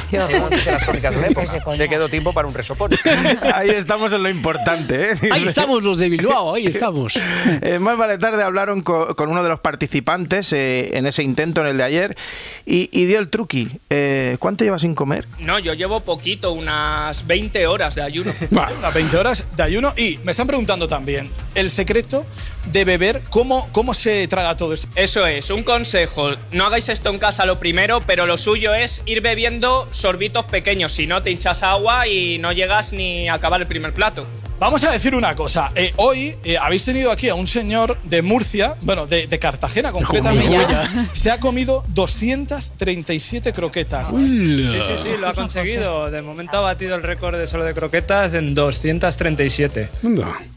[0.10, 1.76] Según dicen las crónicas de la época.
[1.76, 2.90] Le quedó tiempo para un resopón.
[3.54, 5.12] Ahí estamos en lo importante.
[5.12, 5.18] ¿eh?
[5.30, 7.18] Ahí estamos los de Bilbao, ahí estamos.
[7.62, 11.60] Eh, más vale tarde hablaron co- con, uno de los participantes eh, en ese intento,
[11.62, 12.16] en el de ayer,
[12.64, 13.70] y, y dio el truqui.
[13.90, 15.26] Eh, ¿Cuánto llevas sin comer?
[15.38, 18.32] No, yo llevo poquito, unas 20 horas de ayuno.
[18.50, 19.92] Unas 20 horas de ayuno.
[19.96, 22.24] Y me están preguntando también el secreto
[22.66, 24.88] de beber, ¿cómo, cómo se traga todo esto?
[24.94, 26.30] Eso es, un consejo.
[26.52, 30.92] No hagáis esto en casa lo primero, pero lo suyo es ir bebiendo sorbitos pequeños.
[30.92, 34.26] Si no, te hinchas agua y no llegas ni a acabar el primer plato.
[34.58, 35.70] Vamos a decir una cosa.
[35.74, 39.92] Eh, hoy eh, habéis tenido aquí a un señor de Murcia, bueno, de, de Cartagena
[39.92, 40.66] concretamente.
[41.12, 44.08] Se ha comido 237 croquetas.
[44.08, 46.10] Sí, sí, sí, lo ha conseguido.
[46.10, 49.88] De momento ha batido el récord de solo de croquetas en 237.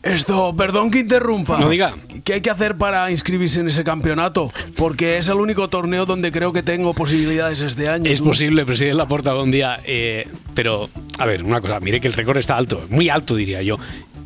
[0.03, 1.59] Esto, perdón que interrumpa.
[1.59, 1.95] No diga.
[2.23, 4.49] ¿Qué hay que hacer para inscribirse en ese campeonato?
[4.77, 8.09] Porque es el único torneo donde creo que tengo posibilidades este año.
[8.09, 9.81] Es posible, presidente Laporta un día.
[9.83, 10.27] eh,
[10.59, 13.77] pero, a ver, una cosa, mire que el récord está alto, muy alto diría yo.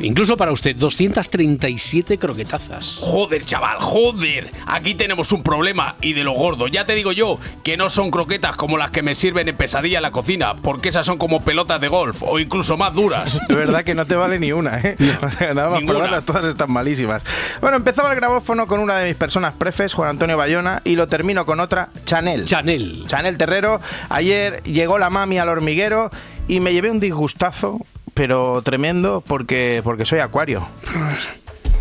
[0.04, 3.00] Incluso para usted, 237 croquetazas.
[3.02, 4.52] Joder, chaval, joder.
[4.68, 6.68] Aquí tenemos un problema y de lo gordo.
[6.68, 10.00] Ya te digo yo que no son croquetas como las que me sirven en pesadilla
[10.00, 13.40] en la cocina, porque esas son como pelotas de golf o incluso más duras.
[13.48, 14.96] De verdad que no te vale ni una, ¿eh?
[15.24, 16.00] O sea, nada más Ninguna.
[16.00, 17.24] probarlas, todas están malísimas.
[17.62, 21.08] Bueno, empezaba el grabófono con una de mis personas prefes, Juan Antonio Bayona, y lo
[21.08, 22.44] termino con otra, Chanel.
[22.46, 23.06] Chanel.
[23.08, 23.80] Chanel Terrero.
[24.10, 26.10] Ayer llegó la mami al hormiguero
[26.48, 27.80] y me llevé un disgustazo,
[28.14, 30.66] pero tremendo, porque, porque soy acuario.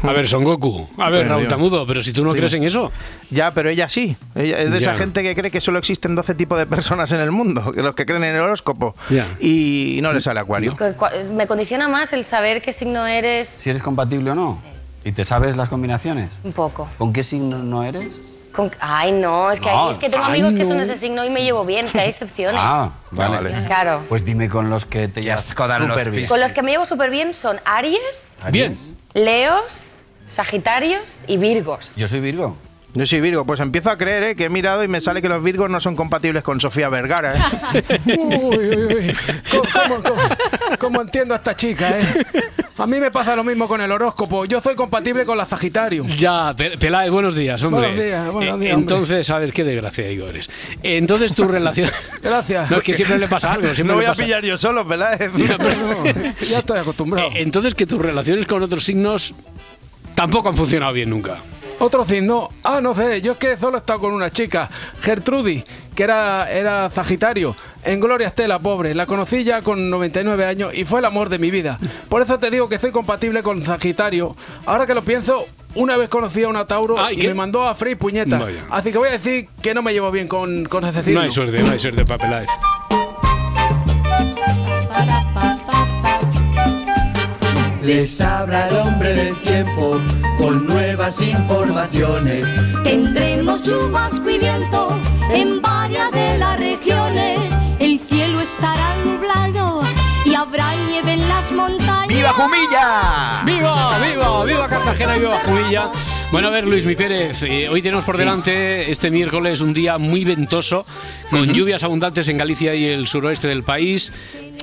[0.05, 0.89] A ver, Son Goku.
[0.99, 2.39] A ver, Raúl Tamudo, pero si tú no Dime.
[2.41, 2.91] crees en eso.
[3.31, 4.17] Ya, pero ella sí.
[4.35, 4.99] Ella es de esa Ya.
[4.99, 7.95] gente que cree que solo existen 12 tipos de personas en el mundo, que los
[7.95, 8.97] que creen en el horóscopo.
[9.11, 9.29] Ya.
[9.39, 10.77] Y no le sale acuario.
[11.35, 14.61] Me condiciona más el saber qué signo eres Si eres compatible o no.
[15.05, 16.41] ¿Y te sabes las combinaciones?
[16.43, 16.89] un poco.
[16.99, 18.23] ¿Con qué signo no eres?
[18.53, 20.97] Con- Ay, no, es que, No, hay- es que tengo ay, amigos que son ese
[20.97, 22.61] signo y me llevo bien, es que hay excepciones.
[22.63, 23.53] Ah, vale.
[23.67, 24.03] Claro.
[24.09, 26.27] Pues dime con los que te llevas súper bien.
[26.29, 28.35] Con los que me llevo súper bien son Aries.
[29.15, 31.97] Leos, Sagitarios y Virgos.
[31.97, 32.57] Yo soy Virgo.
[32.95, 34.37] Yo soy Virgo, pues empiezo a creer ¿eh?
[34.37, 37.35] que he mirado y me sale que los Virgos no son compatibles con Sofía Vergara.
[37.75, 37.99] ¿eh?
[38.19, 39.17] Uy, uy, uy.
[39.51, 40.23] ¿Cómo, cómo, cómo-
[40.79, 42.05] cómo entiendo a esta chica, eh?
[42.79, 44.45] A mí me pasa lo mismo con el horóscopo.
[44.45, 46.05] Yo soy compatible con la Sagitario.
[46.17, 47.89] Ya, Pe- Peláez, buenos días, hombre.
[47.89, 48.71] Buenos días, buenos Eh, días, hombre.
[48.71, 50.51] Entonces, a ver, qué desgracia, Igor es.
[50.83, 51.89] Entonces, tu relación.
[52.23, 52.71] Gracias.
[52.71, 53.69] No, es que siempre le pasa algo.
[53.69, 55.19] Siempre no voy le a pillar yo solo, ¿verdad?
[56.51, 57.29] ya estoy acostumbrado.
[57.31, 59.35] Eh, Entonces, que tus relaciones con otros signos
[60.15, 61.37] tampoco han funcionado bien nunca.
[61.85, 62.49] Otro no.
[62.63, 65.65] Ah, no sé, yo es que solo he estado con una chica, Gertrudis,
[65.97, 67.57] que era, era Sagitario.
[67.83, 68.95] En Gloria Estela, pobre.
[68.95, 71.79] La conocí ya con 99 años y fue el amor de mi vida.
[72.09, 74.37] Por eso te digo que soy compatible con Sagitario.
[74.65, 77.75] Ahora que lo pienso, una vez conocí a una Tauro Ah, ¿y me mandó a
[77.75, 78.39] Free puñeta.
[78.39, 78.65] Vaya.
[78.71, 81.19] Así que voy a decir que no me llevo bien con, con ese signo.
[81.19, 82.49] No hay suerte, no hay suerte para Peláez.
[87.83, 90.01] Les habla el hombre del tiempo
[90.39, 92.47] con nuevas informaciones.
[92.85, 95.01] Tendremos chubasco y viento
[95.33, 97.41] en varias de las regiones.
[97.81, 99.83] El cielo estará nublado
[100.25, 102.07] y habrá nieve en las montañas.
[102.07, 103.43] ¡Viva Jumilla!
[103.45, 105.91] ¡Viva, viva, viva Cartagena y viva Jumilla!
[106.33, 109.99] Bueno, a ver, Luis Mi Pérez, eh, hoy tenemos por delante este miércoles un día
[109.99, 110.85] muy ventoso,
[111.31, 114.11] con lluvias abundantes en Galicia y el suroeste del país.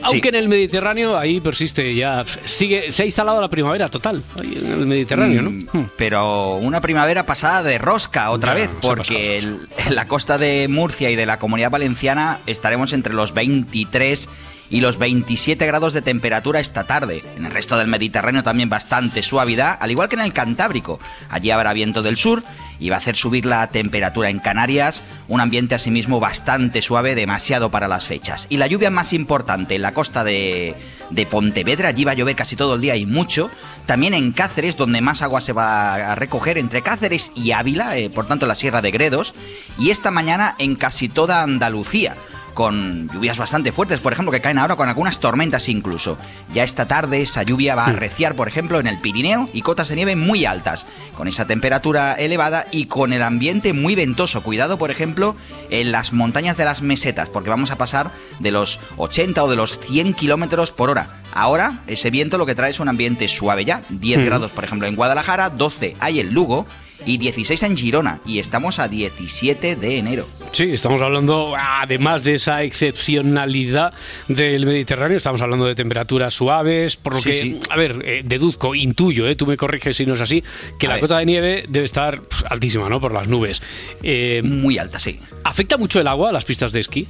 [0.01, 2.25] Aunque en el Mediterráneo ahí persiste ya.
[2.45, 5.51] Sigue, se ha instalado la primavera total en el Mediterráneo, ¿no?
[5.51, 10.39] Mm, Pero una primavera pasada de rosca otra Ya, vez, porque el- en la costa
[10.39, 14.27] de Murcia y de la comunidad valenciana estaremos entre los 23
[14.69, 17.21] y los 27 grados de temperatura esta tarde.
[17.35, 20.99] En el resto del Mediterráneo también bastante suavidad, al igual que en el Cantábrico.
[21.29, 22.43] Allí habrá viento del sur
[22.79, 27.71] y va a hacer subir la temperatura en Canarias, un ambiente asimismo bastante suave, demasiado
[27.71, 28.47] para las fechas.
[28.49, 30.75] Y la lluvia más importante en la costa de,
[31.09, 33.49] de Pontevedra, allí va a llover casi todo el día y mucho.
[33.85, 38.09] También en Cáceres, donde más agua se va a recoger, entre Cáceres y Ávila, eh,
[38.09, 39.33] por tanto la Sierra de Gredos.
[39.77, 42.15] Y esta mañana en casi toda Andalucía
[42.53, 46.17] con lluvias bastante fuertes, por ejemplo, que caen ahora con algunas tormentas incluso.
[46.53, 49.87] Ya esta tarde esa lluvia va a arreciar, por ejemplo, en el Pirineo y cotas
[49.89, 50.85] de nieve muy altas,
[51.15, 54.41] con esa temperatura elevada y con el ambiente muy ventoso.
[54.43, 55.35] Cuidado, por ejemplo,
[55.69, 59.55] en las montañas de las mesetas, porque vamos a pasar de los 80 o de
[59.55, 61.07] los 100 kilómetros por hora.
[61.33, 63.81] Ahora, ese viento lo que trae es un ambiente suave ya.
[63.89, 64.25] 10 Mm.
[64.25, 66.65] grados, por ejemplo, en Guadalajara, 12 hay en Lugo
[67.05, 68.21] y 16 en Girona.
[68.25, 70.25] Y estamos a 17 de enero.
[70.51, 73.93] Sí, estamos hablando, además de esa excepcionalidad
[74.27, 77.59] del Mediterráneo, estamos hablando de temperaturas suaves, por lo Sí, que, sí.
[77.69, 80.43] a ver, eh, deduzco, intuyo, eh, tú me corriges si no es así,
[80.77, 81.01] que A la ver.
[81.01, 82.99] cota de nieve debe estar pues, altísima, ¿no?
[82.99, 83.61] Por las nubes.
[84.03, 85.19] Eh, Muy alta, sí.
[85.43, 87.07] ¿Afecta mucho el agua a las pistas de esquí?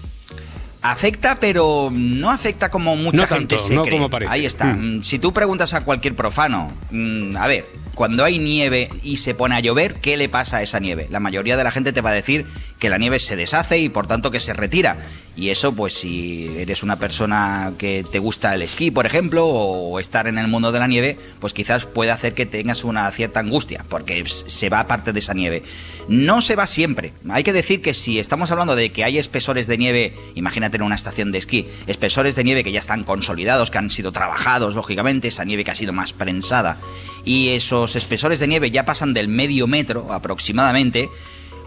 [0.82, 3.91] Afecta, pero no afecta como mucha No gente se no cree.
[3.97, 4.32] como parece.
[4.32, 4.65] Ahí está.
[4.65, 4.99] Mm.
[4.99, 7.65] Mm, Si tú preguntas a cualquier profano, mm, a ver,
[7.99, 11.07] cuando hay nieve y se pone a llover, ¿qué le pasa a esa nieve?
[11.12, 12.45] La mayoría de la gente te va a decir
[12.79, 14.97] que la nieve se deshace y por tanto que se retira.
[15.35, 19.99] Y eso, pues si eres una persona que te gusta el esquí, por ejemplo, o
[19.99, 23.39] estar en el mundo de la nieve, pues quizás puede hacer que tengas una cierta
[23.39, 25.63] angustia, porque se va parte de esa nieve.
[26.09, 27.13] No se va siempre.
[27.29, 30.83] Hay que decir que si estamos hablando de que hay espesores de nieve, imagínate en
[30.83, 34.75] una estación de esquí, espesores de nieve que ya están consolidados, que han sido trabajados,
[34.75, 36.79] lógicamente, esa nieve que ha sido más prensada,
[37.23, 41.09] y esos espesores de nieve ya pasan del medio metro aproximadamente,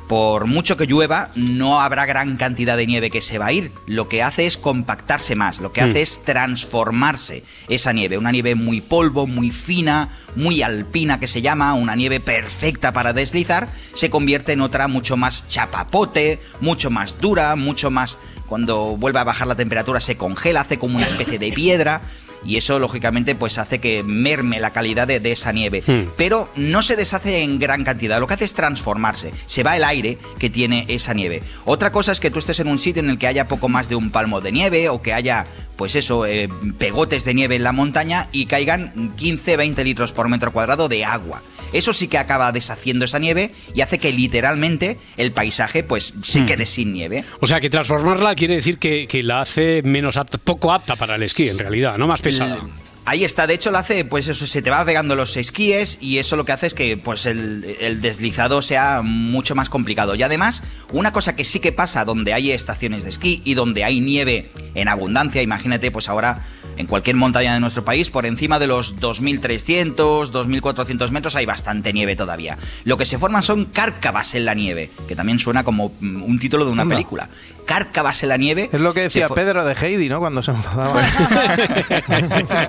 [0.08, 3.72] por mucho que llueva, no habrá gran cantidad de nieve que se va a ir.
[3.86, 5.84] Lo que hace es compactarse más, lo que Mm.
[5.90, 8.18] hace es transformarse esa nieve.
[8.18, 13.12] Una nieve muy polvo, muy fina, muy alpina que se llama, una nieve perfecta para
[13.12, 18.18] deslizar, se convierte en otra mucho más chapapote, mucho más dura, mucho más...
[18.46, 22.02] Cuando vuelve a bajar la temperatura se congela, hace como una especie de piedra
[22.44, 25.82] y eso lógicamente pues hace que merme la calidad de, de esa nieve.
[26.16, 29.84] Pero no se deshace en gran cantidad, lo que hace es transformarse, se va el
[29.84, 31.42] aire que tiene esa nieve.
[31.64, 33.88] Otra cosa es que tú estés en un sitio en el que haya poco más
[33.88, 37.64] de un palmo de nieve o que haya pues eso, eh, pegotes de nieve en
[37.64, 41.42] la montaña y caigan 15-20 litros por metro cuadrado de agua.
[41.72, 46.40] Eso sí que acaba deshaciendo esa nieve y hace que literalmente el paisaje pues se
[46.40, 46.46] Hmm.
[46.46, 47.24] quede sin nieve.
[47.40, 51.16] O sea, que transformarla quiere decir que, que la hace menos apta, poco apta para
[51.16, 52.06] el esquí, en realidad, ¿no?
[52.06, 52.58] Más pesada.
[53.04, 56.18] Ahí está, de hecho lo hace, pues eso, se te va pegando los esquíes y
[56.18, 60.14] eso lo que hace es que pues el, el deslizado sea mucho más complicado.
[60.14, 60.62] Y además,
[60.92, 64.52] una cosa que sí que pasa donde hay estaciones de esquí y donde hay nieve
[64.74, 66.42] en abundancia, imagínate pues ahora
[66.76, 71.92] en cualquier montaña de nuestro país, por encima de los 2.300, 2.400 metros hay bastante
[71.92, 72.58] nieve todavía.
[72.84, 76.38] Lo que se forman son cárcavas en la nieve, que también suena como mm, un
[76.38, 77.28] título de una película.
[77.64, 78.68] Cárcavas en la nieve.
[78.72, 80.20] Es lo que decía Pedro de Heidi, ¿no?
[80.20, 81.02] Cuando se enfadaba.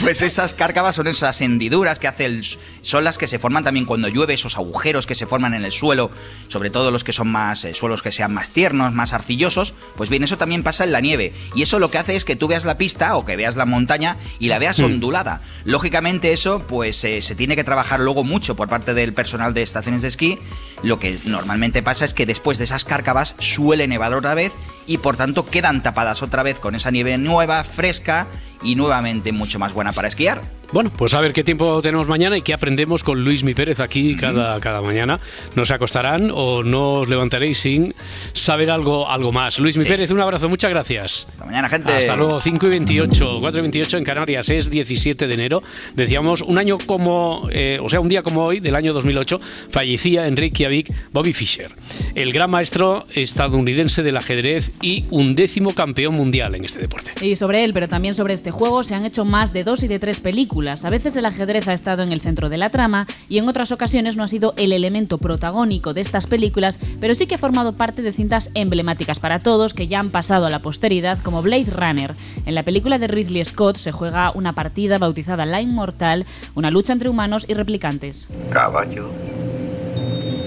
[0.00, 2.44] Pues esas cárcavas son esas hendiduras que hace el,
[2.82, 5.72] son las que se forman también cuando llueve, esos agujeros que se forman en el
[5.72, 6.10] suelo,
[6.48, 10.08] sobre todo los que son más eh, suelos que sean más tiernos, más arcillosos, pues
[10.10, 11.32] bien, eso también pasa en la nieve.
[11.54, 13.66] Y eso lo que hace es que tú veas la pista o que veas la
[13.66, 14.84] montaña y la veas Mm.
[14.84, 15.40] ondulada.
[15.64, 19.62] Lógicamente eso pues eh, se tiene que trabajar luego mucho por parte del personal de
[19.62, 20.38] estaciones de esquí.
[20.82, 24.52] Lo que normalmente pasa es que después de esas cárcavas suele nevar otra vez
[24.86, 28.26] y por tanto quedan tapadas otra vez con esa nieve nueva, fresca
[28.62, 30.42] y nuevamente mucho más buena para esquiar.
[30.72, 33.80] Bueno, pues a ver qué tiempo tenemos mañana y qué aprendemos con Luis Mi Pérez
[33.80, 35.18] aquí cada, cada mañana.
[35.56, 37.92] No se acostarán o no os levantaréis sin
[38.34, 39.58] saber algo, algo más.
[39.58, 39.88] Luis Mi Sí.
[39.88, 41.26] Pérez, un abrazo, muchas gracias.
[41.32, 41.92] Hasta mañana, gente.
[41.92, 45.60] Hasta luego, 5 y 28, 4 y 28 en Canarias, es 17 de enero.
[45.96, 50.28] Decíamos, un año como, eh, o sea, un día como hoy, del año 2008, fallecía
[50.28, 51.74] en Reykjavik Bobby Fischer,
[52.14, 57.10] el gran maestro estadounidense del ajedrez y undécimo campeón mundial en este deporte.
[57.26, 59.88] Y sobre él, pero también sobre este juego, se han hecho más de dos y
[59.88, 60.20] de tres
[60.60, 60.84] películas.
[60.84, 63.72] A veces el ajedrez ha estado en el centro de la trama y en otras
[63.72, 67.72] ocasiones no ha sido el elemento protagónico de estas películas, pero sí que ha formado
[67.72, 71.70] parte de cintas emblemáticas para todos que ya han pasado a la posteridad, como Blade
[71.70, 72.14] Runner.
[72.44, 76.92] En la película de Ridley Scott se juega una partida bautizada La Inmortal, una lucha
[76.92, 78.28] entre humanos y replicantes.
[78.50, 79.10] Caballo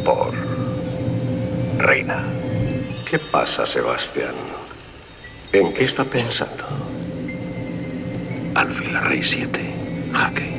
[0.06, 0.34] por
[1.80, 2.23] reina.
[3.10, 4.36] ¿Qué pasa, Sebastián?
[5.54, 6.65] ¿En qué está pensando?
[8.56, 9.83] Alfil rey 7.
[10.13, 10.54] Jaque.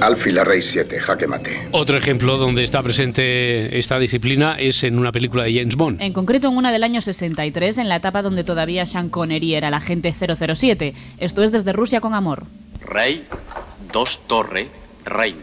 [0.00, 1.68] Alfil a rey 7, jaque mate.
[1.70, 6.02] Otro ejemplo donde está presente esta disciplina es en una película de James Bond.
[6.02, 9.68] En concreto en una del año 63, en la etapa donde todavía Sean Connery era
[9.68, 10.94] el agente 007.
[11.18, 12.46] Esto es desde Rusia con amor.
[12.84, 13.26] Rey,
[13.92, 14.68] dos torre,
[15.04, 15.38] reina.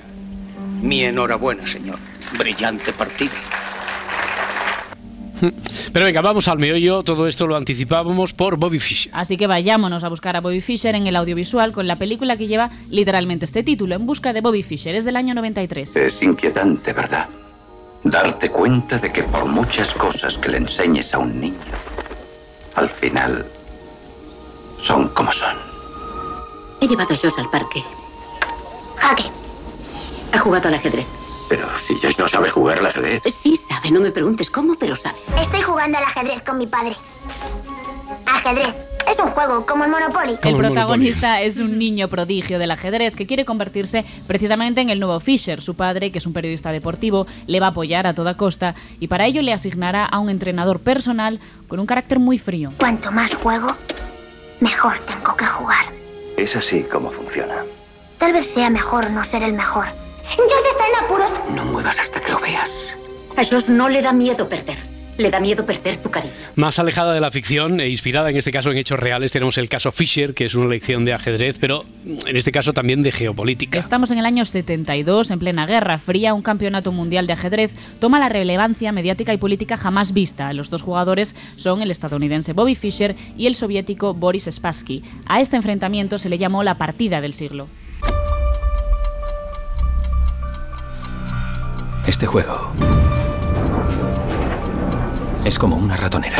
[0.82, 2.00] Mi enhorabuena, señor.
[2.38, 3.39] Brillante partida.
[5.93, 7.04] Pero venga, vamos al meollo.
[7.04, 9.12] Todo esto lo anticipábamos por Bobby Fischer.
[9.15, 12.47] Así que vayámonos a buscar a Bobby Fischer en el audiovisual con la película que
[12.47, 14.95] lleva literalmente este título, En busca de Bobby Fischer.
[14.95, 15.95] Es del año 93.
[15.95, 17.28] Es inquietante, ¿verdad?
[18.04, 21.58] Darte cuenta de que por muchas cosas que le enseñes a un niño,
[22.75, 23.45] al final
[24.82, 25.58] son como son.
[26.82, 27.84] He llevado a Josh al parque.
[28.95, 29.25] Jaque.
[30.32, 31.06] Ha jugado al ajedrez.
[31.49, 33.21] Pero si Josh no sabe jugar al ajedrez.
[33.25, 35.17] Sí sabe, no me preguntes cómo, pero sabe.
[35.41, 36.95] Estoy jugando al ajedrez con mi padre.
[38.27, 38.75] Ajedrez.
[39.09, 40.38] Es un juego como el Monopoly.
[40.43, 45.19] El protagonista es un niño prodigio del ajedrez que quiere convertirse precisamente en el nuevo
[45.19, 45.63] Fischer.
[45.63, 49.07] Su padre, que es un periodista deportivo, le va a apoyar a toda costa y
[49.07, 52.71] para ello le asignará a un entrenador personal con un carácter muy frío.
[52.77, 53.65] Cuanto más juego,
[54.59, 55.85] mejor tengo que jugar.
[56.38, 57.65] Es así como funciona.
[58.19, 59.88] Tal vez sea mejor no ser el mejor.
[60.38, 61.32] Josh está en apuros.
[61.56, 62.70] No muevas hasta que lo veas.
[63.36, 64.78] A Josh no le da miedo perder.
[65.18, 66.32] Le da miedo perder tu cariño.
[66.56, 69.68] Más alejada de la ficción e inspirada en este caso en hechos reales, tenemos el
[69.68, 73.80] caso Fischer, que es una lección de ajedrez, pero en este caso también de geopolítica.
[73.80, 78.20] Estamos en el año 72, en plena Guerra Fría, un campeonato mundial de ajedrez toma
[78.20, 80.54] la relevancia mediática y política jamás vista.
[80.54, 85.04] Los dos jugadores son el estadounidense Bobby Fischer y el soviético Boris Spassky.
[85.26, 87.68] A este enfrentamiento se le llamó la partida del siglo.
[92.10, 92.72] Este juego
[95.45, 96.38] es como una ratonera.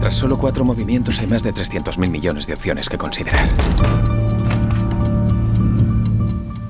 [0.00, 3.50] Tras solo cuatro movimientos hay más de 300.000 millones de opciones que considerar.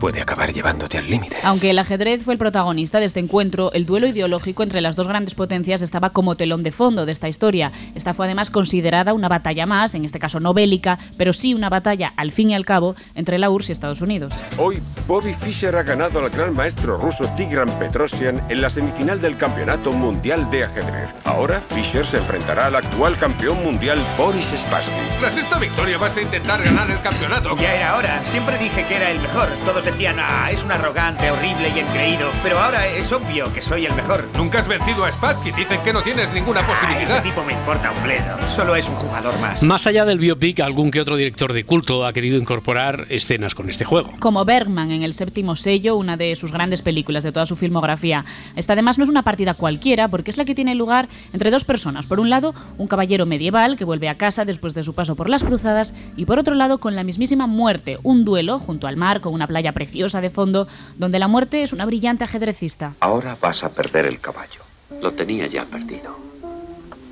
[0.00, 1.36] Puede acabar llevándote al límite.
[1.44, 5.06] Aunque el ajedrez fue el protagonista de este encuentro, el duelo ideológico entre las dos
[5.06, 7.70] grandes potencias estaba como telón de fondo de esta historia.
[7.94, 11.68] Esta fue además considerada una batalla más, en este caso no bélica, pero sí una
[11.68, 14.42] batalla, al fin y al cabo, entre la URSS y Estados Unidos.
[14.56, 19.36] Hoy, Bobby Fischer ha ganado al gran maestro ruso Tigran Petrosian en la semifinal del
[19.36, 21.14] Campeonato Mundial de Ajedrez.
[21.24, 24.94] Ahora, Fischer se enfrentará al actual campeón mundial Boris Spassky.
[25.18, 27.54] Tras esta victoria vas a intentar ganar el campeonato.
[27.58, 28.24] Ya era hora.
[28.24, 29.48] Siempre dije que era el mejor.
[29.66, 32.30] Todos decían, ah, es un arrogante, horrible y engreído.
[32.42, 34.28] Pero ahora es obvio que soy el mejor.
[34.36, 35.50] Nunca has vencido a Spassky.
[35.52, 37.02] Dicen que no tienes ninguna Ah, posibilidad.
[37.02, 38.36] ese tipo me importa un bledo.
[38.50, 39.62] Solo es un jugador más.
[39.62, 43.68] Más allá del biopic, algún que otro director de culto ha querido incorporar escenas con
[43.70, 44.10] este juego.
[44.20, 48.24] Como Bergman en El séptimo sello, una de sus grandes películas de toda su filmografía.
[48.56, 51.64] Esta además no es una partida cualquiera porque es la que tiene lugar entre dos
[51.64, 52.06] personas.
[52.06, 55.28] Por un lado, un caballero medieval que vuelve a casa después de su paso por
[55.30, 59.20] las cruzadas y por otro lado, con la mismísima muerte, un duelo junto al mar
[59.20, 62.92] con una playa preciosa de fondo donde la muerte es una brillante ajedrecista.
[63.00, 64.60] Ahora vas a perder el caballo.
[65.00, 66.18] Lo tenía ya perdido.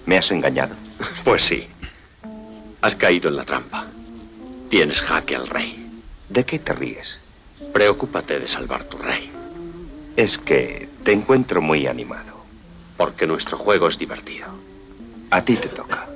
[0.05, 0.75] ¿Me has engañado?
[1.25, 1.67] Pues sí.
[2.83, 3.87] Has caído en la trampa.
[4.69, 5.89] Tienes jaque al rey.
[6.29, 7.19] ¿De qué te ríes?
[7.73, 9.31] Preocúpate de salvar tu rey.
[10.17, 12.35] Es que te encuentro muy animado.
[12.99, 14.49] Porque nuestro juego es divertido.
[15.31, 16.07] A ti te toca.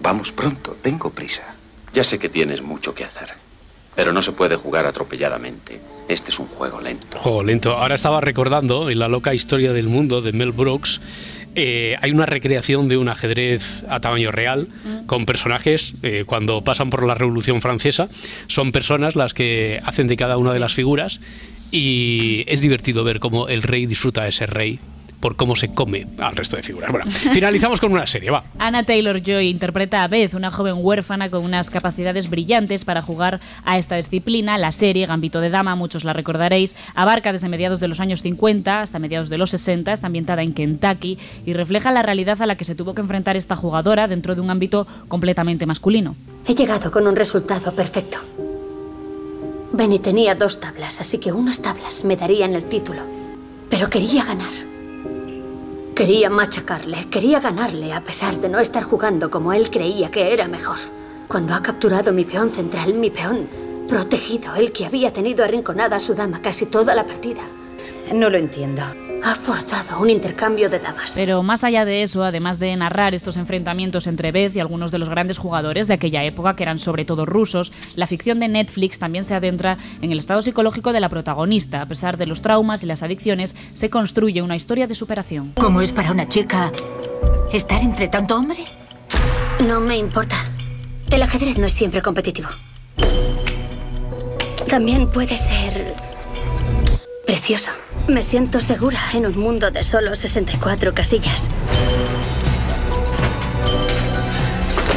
[0.00, 1.44] Vamos pronto, tengo prisa.
[1.92, 3.47] Ya sé que tienes mucho que hacer.
[3.98, 5.80] Pero no se puede jugar atropelladamente.
[6.06, 7.18] Este es un juego lento.
[7.18, 7.72] Juego lento.
[7.72, 11.00] Ahora estaba recordando en la loca historia del mundo de Mel Brooks.
[11.56, 14.68] eh, hay una recreación de un ajedrez a tamaño real
[15.06, 18.08] con personajes eh, cuando pasan por la Revolución Francesa.
[18.46, 21.18] Son personas las que hacen de cada una de las figuras
[21.72, 24.78] y es divertido ver cómo el rey disfruta de ser rey
[25.20, 26.90] por cómo se come al resto de figuras.
[26.90, 28.44] Bueno, finalizamos con una serie, va.
[28.58, 33.40] Anna Taylor Joy interpreta a Beth, una joven huérfana con unas capacidades brillantes para jugar
[33.64, 34.58] a esta disciplina.
[34.58, 38.82] La serie Gambito de Dama, muchos la recordaréis, abarca desde mediados de los años 50
[38.82, 42.56] hasta mediados de los 60, está ambientada en Kentucky y refleja la realidad a la
[42.56, 46.14] que se tuvo que enfrentar esta jugadora dentro de un ámbito completamente masculino.
[46.46, 48.18] He llegado con un resultado perfecto.
[49.72, 53.02] Benny tenía dos tablas, así que unas tablas me darían el título.
[53.70, 54.67] Pero quería ganar.
[55.98, 60.46] Quería machacarle, quería ganarle a pesar de no estar jugando como él creía que era
[60.46, 60.78] mejor.
[61.26, 63.48] Cuando ha capturado mi peón central, mi peón
[63.88, 67.42] protegido, el que había tenido arrinconada a su dama casi toda la partida.
[68.14, 68.84] No lo entiendo.
[69.22, 71.12] Ha forzado un intercambio de damas.
[71.16, 74.98] Pero más allá de eso, además de narrar estos enfrentamientos entre Beth y algunos de
[74.98, 78.98] los grandes jugadores de aquella época, que eran sobre todo rusos, la ficción de Netflix
[78.98, 81.82] también se adentra en el estado psicológico de la protagonista.
[81.82, 85.52] A pesar de los traumas y las adicciones, se construye una historia de superación.
[85.56, 86.70] ¿Cómo es para una chica
[87.52, 88.58] estar entre tanto hombre?
[89.66, 90.36] No me importa.
[91.10, 92.48] El ajedrez no es siempre competitivo.
[94.68, 95.94] También puede ser
[97.26, 97.70] precioso.
[98.08, 101.48] Me siento segura en un mundo de solo 64 casillas.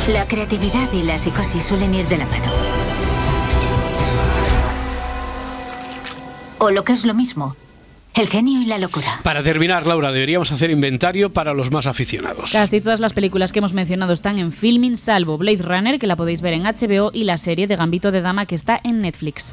[0.07, 2.45] La creatividad y la psicosis suelen ir de la mano.
[6.59, 7.57] O lo que es lo mismo,
[8.13, 9.19] el genio y la locura.
[9.23, 12.53] Para terminar, Laura, deberíamos hacer inventario para los más aficionados.
[12.53, 16.15] Casi todas las películas que hemos mencionado están en filming, salvo Blade Runner, que la
[16.15, 19.51] podéis ver en HBO, y la serie de Gambito de Dama, que está en Netflix.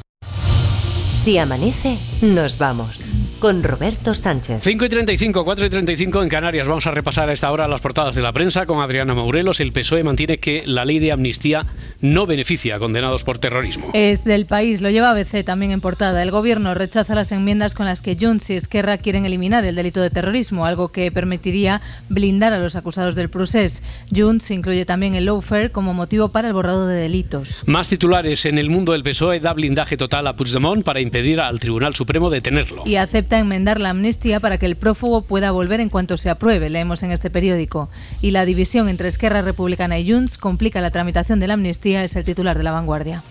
[1.13, 3.01] Si amanece, nos vamos.
[3.39, 4.59] Con Roberto Sánchez.
[4.63, 6.67] 5 y 35, 4 y 35 en Canarias.
[6.67, 9.61] Vamos a repasar a esta hora las portadas de la prensa con Adriana Maurelos.
[9.61, 11.65] El PSOE mantiene que la ley de amnistía
[12.01, 13.91] no beneficia a condenados por terrorismo.
[13.93, 16.21] Es del país, lo lleva ABC también en portada.
[16.21, 20.01] El gobierno rechaza las enmiendas con las que Junts y Esquerra quieren eliminar el delito
[20.01, 23.83] de terrorismo, algo que permitiría blindar a los acusados del procés.
[24.13, 27.63] Junts incluye también el lawfare como motivo para el borrado de delitos.
[27.67, 31.61] Más titulares en el mundo del PSOE da blindaje total a Puigdemont para impedir al
[31.61, 32.83] Tribunal Supremo detenerlo.
[32.85, 36.71] Y acepta enmendar la amnistía para que el prófugo pueda volver en cuanto se apruebe,
[36.71, 37.89] leemos en este periódico.
[38.21, 42.15] Y la división entre Esquerra Republicana y Junts complica la tramitación de la amnistía, es
[42.15, 43.21] el titular de la vanguardia.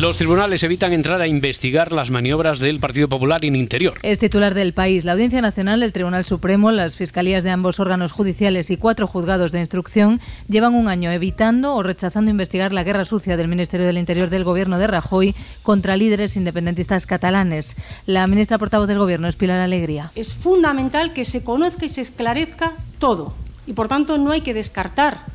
[0.00, 3.98] Los tribunales evitan entrar a investigar las maniobras del Partido Popular en interior.
[4.02, 5.04] Es titular del país.
[5.04, 9.52] La Audiencia Nacional, el Tribunal Supremo, las fiscalías de ambos órganos judiciales y cuatro juzgados
[9.52, 13.98] de instrucción llevan un año evitando o rechazando investigar la guerra sucia del Ministerio del
[13.98, 17.76] Interior del Gobierno de Rajoy contra líderes independentistas catalanes.
[18.06, 20.10] La ministra portavoz del Gobierno es Pilar Alegría.
[20.14, 23.34] Es fundamental que se conozca y se esclarezca todo.
[23.66, 25.26] Y por tanto no hay que descartar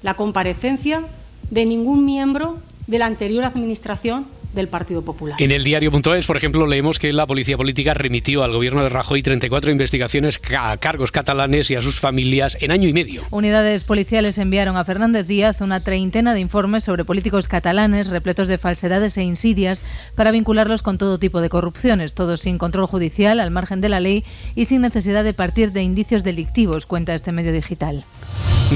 [0.00, 1.02] la comparecencia
[1.50, 5.40] de ningún miembro de la anterior administración del Partido Popular.
[5.40, 9.22] En el diario.es, por ejemplo, leemos que la policía política remitió al gobierno de Rajoy
[9.22, 13.22] 34 investigaciones a cargos catalanes y a sus familias en año y medio.
[13.30, 18.58] Unidades policiales enviaron a Fernández Díaz una treintena de informes sobre políticos catalanes repletos de
[18.58, 23.50] falsedades e insidias para vincularlos con todo tipo de corrupciones, todos sin control judicial, al
[23.50, 24.24] margen de la ley
[24.54, 28.04] y sin necesidad de partir de indicios delictivos, cuenta este medio digital.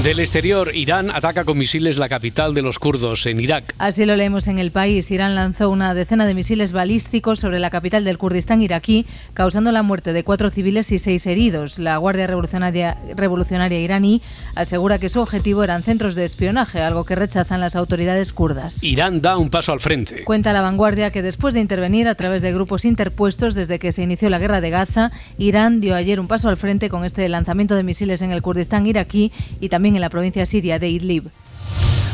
[0.01, 3.75] Del exterior, Irán ataca con misiles la capital de los kurdos en Irak.
[3.77, 5.11] Así lo leemos en el país.
[5.11, 9.83] Irán lanzó una decena de misiles balísticos sobre la capital del Kurdistán iraquí, causando la
[9.83, 11.77] muerte de cuatro civiles y seis heridos.
[11.77, 14.23] La Guardia Revolucionaria, Revolucionaria iraní
[14.55, 18.83] asegura que su objetivo eran centros de espionaje, algo que rechazan las autoridades kurdas.
[18.83, 20.23] Irán da un paso al frente.
[20.23, 24.01] Cuenta la vanguardia que después de intervenir a través de grupos interpuestos desde que se
[24.01, 27.75] inició la guerra de Gaza, Irán dio ayer un paso al frente con este lanzamiento
[27.75, 31.29] de misiles en el Kurdistán iraquí y también en la provincia siria de Idlib.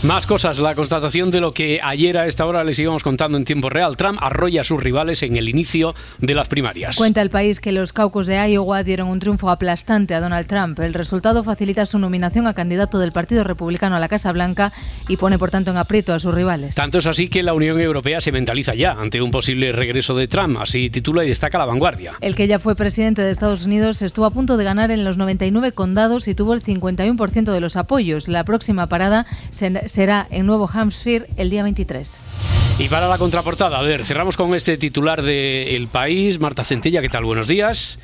[0.03, 3.43] Más cosas, la constatación de lo que ayer a esta hora les íbamos contando en
[3.43, 3.97] tiempo real.
[3.97, 6.95] Trump arrolla a sus rivales en el inicio de las primarias.
[6.95, 10.79] Cuenta el país que los caucus de Iowa dieron un triunfo aplastante a Donald Trump.
[10.79, 14.71] El resultado facilita su nominación a candidato del Partido Republicano a la Casa Blanca
[15.09, 16.75] y pone por tanto en aprieto a sus rivales.
[16.75, 20.29] Tanto es así que la Unión Europea se mentaliza ya ante un posible regreso de
[20.29, 22.13] Trump, así titula y destaca la vanguardia.
[22.21, 25.17] El que ya fue presidente de Estados Unidos estuvo a punto de ganar en los
[25.17, 28.29] 99 condados y tuvo el 51% de los apoyos.
[28.29, 29.27] La próxima parada
[29.89, 32.21] será en Nuevo Hampshire el día 23.
[32.79, 36.39] Y para la contraportada, a ver, cerramos con este titular de El País.
[36.39, 37.25] Marta Centella, ¿qué tal?
[37.25, 37.99] Buenos días.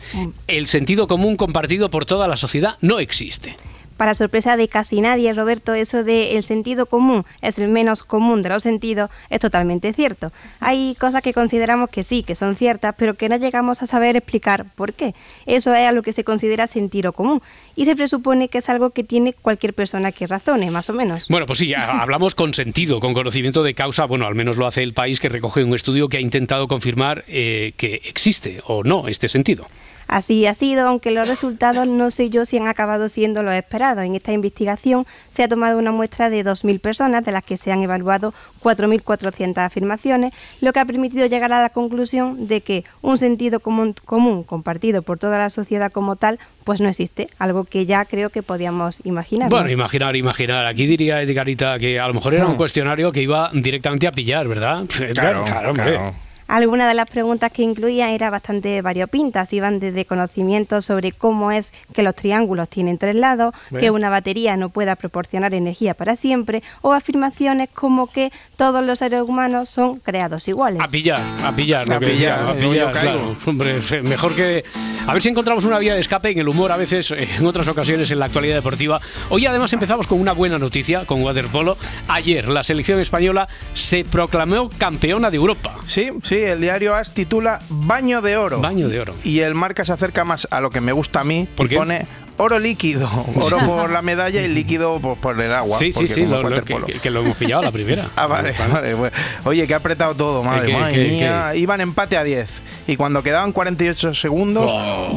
[0.47, 3.55] El sentido común compartido por toda la sociedad no existe.
[3.97, 8.41] Para sorpresa de casi nadie, Roberto, eso de el sentido común es el menos común
[8.41, 10.31] de los sentidos es totalmente cierto.
[10.59, 14.17] Hay cosas que consideramos que sí, que son ciertas, pero que no llegamos a saber
[14.17, 15.15] explicar por qué.
[15.45, 17.41] Eso es a lo que se considera sentido común
[17.75, 21.27] y se presupone que es algo que tiene cualquier persona que razone, más o menos.
[21.29, 24.05] Bueno, pues sí, hablamos con sentido, con conocimiento de causa.
[24.05, 27.23] Bueno, al menos lo hace el país que recoge un estudio que ha intentado confirmar
[27.27, 29.67] eh, que existe o no este sentido.
[30.07, 34.03] Así ha sido, aunque los resultados no sé yo si han acabado siendo los esperados.
[34.05, 37.71] En esta investigación se ha tomado una muestra de 2.000 personas, de las que se
[37.71, 38.33] han evaluado
[38.63, 43.95] 4.400 afirmaciones, lo que ha permitido llegar a la conclusión de que un sentido común,
[44.05, 48.29] común compartido por toda la sociedad como tal, pues no existe, algo que ya creo
[48.29, 49.49] que podíamos imaginar.
[49.49, 50.65] Bueno, imaginar, imaginar.
[50.65, 52.57] Aquí diría Edgarita que a lo mejor era un Hmm.
[52.57, 54.83] cuestionario que iba directamente a pillar, ¿verdad?
[55.13, 55.99] Claro, claro, hombre.
[56.47, 61.73] Algunas de las preguntas que incluía eran bastante variopintas, iban desde conocimientos sobre cómo es
[61.93, 63.81] que los triángulos tienen tres lados, Bien.
[63.81, 68.99] que una batería no pueda proporcionar energía para siempre, o afirmaciones como que todos los
[68.99, 70.81] seres humanos son creados iguales.
[70.81, 73.35] A pillar, a pillar, lo A que pillar, decía, a pillar, claro.
[73.45, 74.63] Hombre, fe- mejor que.
[75.07, 77.45] A ver si encontramos una vía de escape en el humor, a veces, eh, en
[77.45, 78.99] otras ocasiones, en la actualidad deportiva.
[79.29, 81.77] Hoy, además, empezamos con una buena noticia con waterpolo.
[82.07, 85.77] Ayer, la selección española se proclamó campeona de Europa.
[85.87, 88.59] Sí, sí, el diario AS titula Baño de Oro.
[88.61, 89.13] Baño de oro.
[89.23, 91.47] Y el marca se acerca más a lo que me gusta a mí.
[91.55, 91.75] ¿Por y qué?
[91.77, 92.05] Pone
[92.37, 93.09] oro líquido.
[93.41, 95.77] Oro por la medalla y líquido por, por el agua.
[95.77, 98.09] Sí, sí, porque sí, lo- lo- que, que lo hemos pillado la primera.
[98.17, 98.93] Ah, vale, vale.
[98.93, 99.15] bueno.
[99.45, 101.55] Oye, que ha apretado todo, madre, ¿Qué, qué, madre qué, mía.
[101.55, 102.49] Iban empate a 10.
[102.87, 104.69] Y cuando quedaban 48 segundos,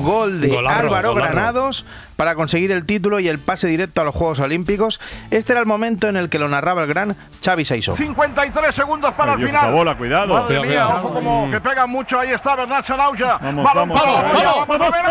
[0.02, 1.32] gol de Golarro, Álvaro golarro.
[1.34, 1.84] Granados
[2.18, 4.98] para conseguir el título y el pase directo a los Juegos Olímpicos.
[5.30, 7.94] Este era el momento en el que lo narraba el gran Xavi Saiso.
[7.94, 9.72] 53 segundos para el final.
[9.72, 10.34] bola, cuidado.
[10.34, 10.98] Madre Cuidado, mía, cuidado.
[10.98, 12.18] ojo como que pega mucho.
[12.18, 13.38] Ahí está Bernat Sanauja.
[13.40, 15.04] Vamos, Balón vamos, para vamos, vamos, vamos a ver,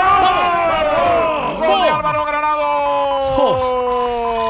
[1.59, 1.67] ¡Gol!
[1.67, 3.77] ¡Gol de Álvaro Granado!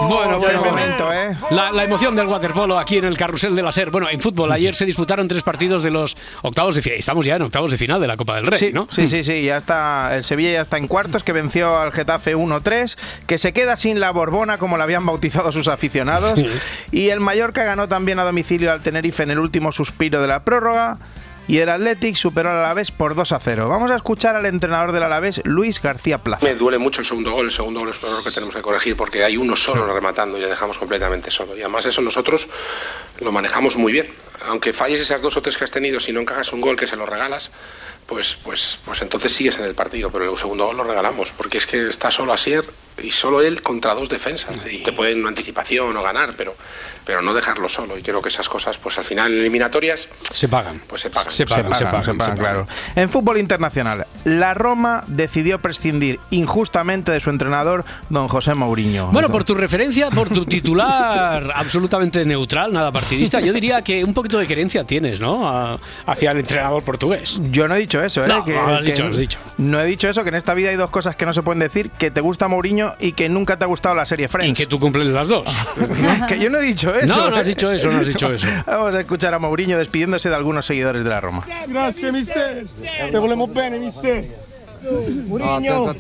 [0.08, 1.36] Bueno, bueno, momento, ¿eh?
[1.52, 3.92] La, la emoción del waterpolo aquí en el carrusel de la SER.
[3.92, 7.00] Bueno, en fútbol, ayer se disputaron tres partidos de los octavos de final.
[7.00, 8.88] Estamos ya en octavos de final de la Copa del Rey, Sí, ¿no?
[8.90, 10.16] sí, sí, sí, ya está.
[10.16, 14.00] El Sevilla ya está en cuartos, que venció al Getafe 1-3, que se queda sin
[14.00, 16.34] la Borbona, como la habían bautizado sus aficionados.
[16.36, 16.50] Sí.
[16.92, 20.44] Y el Mallorca ganó también a domicilio al Tenerife en el último suspiro de la
[20.44, 20.98] prórroga.
[21.48, 23.70] Y el Athletic superó al Alavés por 2 a 0.
[23.70, 26.46] Vamos a escuchar al entrenador del Alavés, Luis García Plaza.
[26.46, 27.46] Me duele mucho el segundo gol.
[27.46, 30.38] El segundo gol es un error que tenemos que corregir porque hay uno solo rematando
[30.38, 31.56] y le dejamos completamente solo.
[31.56, 32.50] Y además eso nosotros
[33.22, 34.08] lo manejamos muy bien.
[34.46, 36.86] Aunque falles esas dos o tres que has tenido, si no encajas un gol que
[36.86, 37.50] se lo regalas,
[38.08, 40.10] pues, pues, pues entonces sigues en el partido.
[40.12, 42.66] Pero el segundo gol lo regalamos porque es que está solo Asier
[43.02, 44.60] y solo él contra dos defensas.
[44.84, 46.56] Te pueden una anticipación o ganar, pero,
[47.06, 47.98] pero no dejarlo solo.
[47.98, 50.82] Y creo que esas cosas, pues al final en eliminatorias, Se pagan.
[50.88, 51.32] pues se pagan.
[51.32, 52.36] Se pagan, se pagan, se se pagan, pagan.
[52.38, 52.68] claro.
[52.96, 59.08] En fútbol internacional, la Roma decidió prescindir injustamente de su entrenador, don José Mourinho.
[59.08, 64.14] Bueno, por tu referencia, por tu titular absolutamente neutral, nada partidista, yo diría que un
[64.14, 65.48] poquito de querencia tienes, ¿no?
[65.48, 67.40] A- hacia el entrenador portugués.
[67.52, 68.28] Yo no he dicho eso, ¿eh?
[68.28, 69.40] No, que, no, has que dicho, has dicho.
[69.58, 71.60] No he dicho eso, que en esta vida hay dos cosas que no se pueden
[71.60, 74.52] decir, que te gusta Mourinho y que nunca te ha gustado la serie Friends.
[74.52, 75.44] Y que tú cumples las dos.
[76.28, 77.16] que yo no he dicho eso.
[77.16, 77.50] No, no has ¿eh?
[77.50, 78.48] dicho eso, no has dicho eso.
[78.66, 81.46] Vamos a escuchar a Mourinho despidiéndose de algunos seguidores de la Roma.
[81.68, 82.66] Grazie mister,
[83.12, 84.48] te volemo bene mister.
[85.28, 85.94] Mourinho.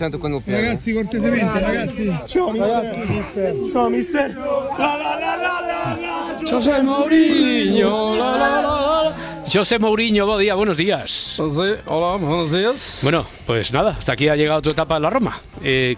[0.45, 2.11] Ragazzi cortesemente, ragazzi.
[2.27, 3.55] Ciao mister.
[3.71, 4.35] Ciao mister.
[4.37, 6.49] La la la la la la.
[6.49, 9.15] José Mourinho, la, la, la, la.
[9.51, 11.39] José Mourinho, buen día, buenos días.
[11.39, 12.99] hola, buenos días.
[13.03, 15.37] Bueno, pues nada, hasta aquí ha llegado tu etapa en la Roma.
[15.63, 15.95] Eh,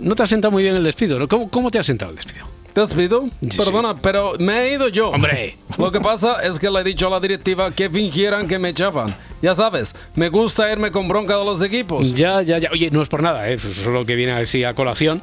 [0.00, 1.28] no te ha sentado muy bien el despido, ¿no?
[1.28, 2.46] ¿Cómo, cómo te ha sentado el despido?
[2.76, 3.30] ¿Despido?
[3.48, 3.56] Sí.
[3.56, 5.08] Perdona, pero me he ido yo.
[5.08, 5.56] Hombre.
[5.78, 8.68] Lo que pasa es que le he dicho a la directiva que fingieran que me
[8.68, 9.16] echaban.
[9.40, 12.12] Ya sabes, me gusta irme con bronca de los equipos.
[12.12, 12.68] Ya, ya, ya.
[12.70, 13.58] Oye, no es por nada, ¿eh?
[13.58, 15.22] solo que viene así a colación,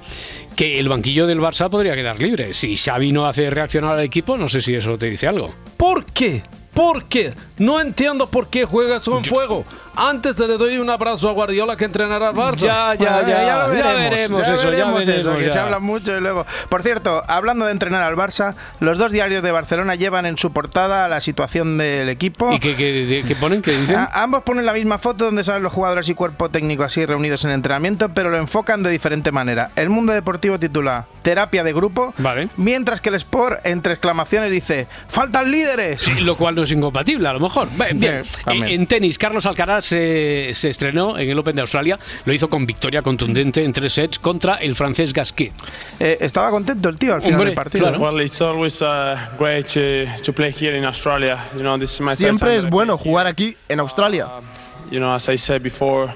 [0.56, 2.56] que el banquillo del Barça podría quedar libre.
[2.56, 5.54] Si Xavi no hace reaccionar al equipo, no sé si eso te dice algo.
[5.78, 6.42] ¿Por qué?
[6.74, 7.36] ¿Por qué?
[7.60, 9.64] No entiendo por qué juegas con fuego.
[9.96, 12.58] Antes le doy un abrazo a Guardiola que entrenará al Barça.
[12.58, 15.54] Ya, ya, Bueno, ya, lo ya veremos eso, ya veremos veremos eso, que ya.
[15.54, 16.46] se habla mucho y luego.
[16.70, 20.52] Por cierto, hablando de entrenar al Barça, los dos diarios de Barcelona llevan en su
[20.52, 22.52] portada la situación del equipo.
[22.54, 23.62] ¿Y qué, qué- qué ponen?
[23.62, 23.96] ¿Qué dicen?
[23.98, 27.44] A- ambos ponen la misma foto donde salen los jugadores y cuerpo técnico así reunidos
[27.46, 29.70] en entrenamiento, pero lo enfocan de diferente manera.
[29.76, 32.50] El mundo deportivo titula Terapia de grupo, Vale.
[32.58, 36.02] mientras que el Sport, entre exclamaciones, dice ¡Faltan líderes!
[36.02, 37.68] Sí, lo cual no es incompatible, a lo mejor.
[37.78, 38.22] Bien, bien.
[38.48, 42.00] En tenis, Carlos Alcaraz se, se estrenó en el Open de Australia.
[42.26, 45.54] Lo hizo con victoria contundente en tres sets contra el francés Gasquet.
[46.00, 47.88] Eh, estaba contento el tío al final Hombre, del partido.
[47.90, 48.00] claro.
[48.00, 51.38] Well, it's always uh, great to, to play here in Australia.
[51.56, 54.28] You know, this is my Siempre es bueno jugar aquí, en Australia.
[54.32, 54.63] You
[55.00, 56.14] know, as I said before,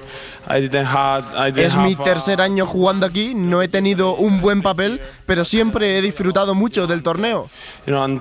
[0.50, 4.40] I didn't have, I didn't Es mi tercer año jugando aquí, no he tenido un
[4.40, 7.48] buen papel, pero siempre he disfrutado mucho del torneo.
[7.86, 8.20] you know, and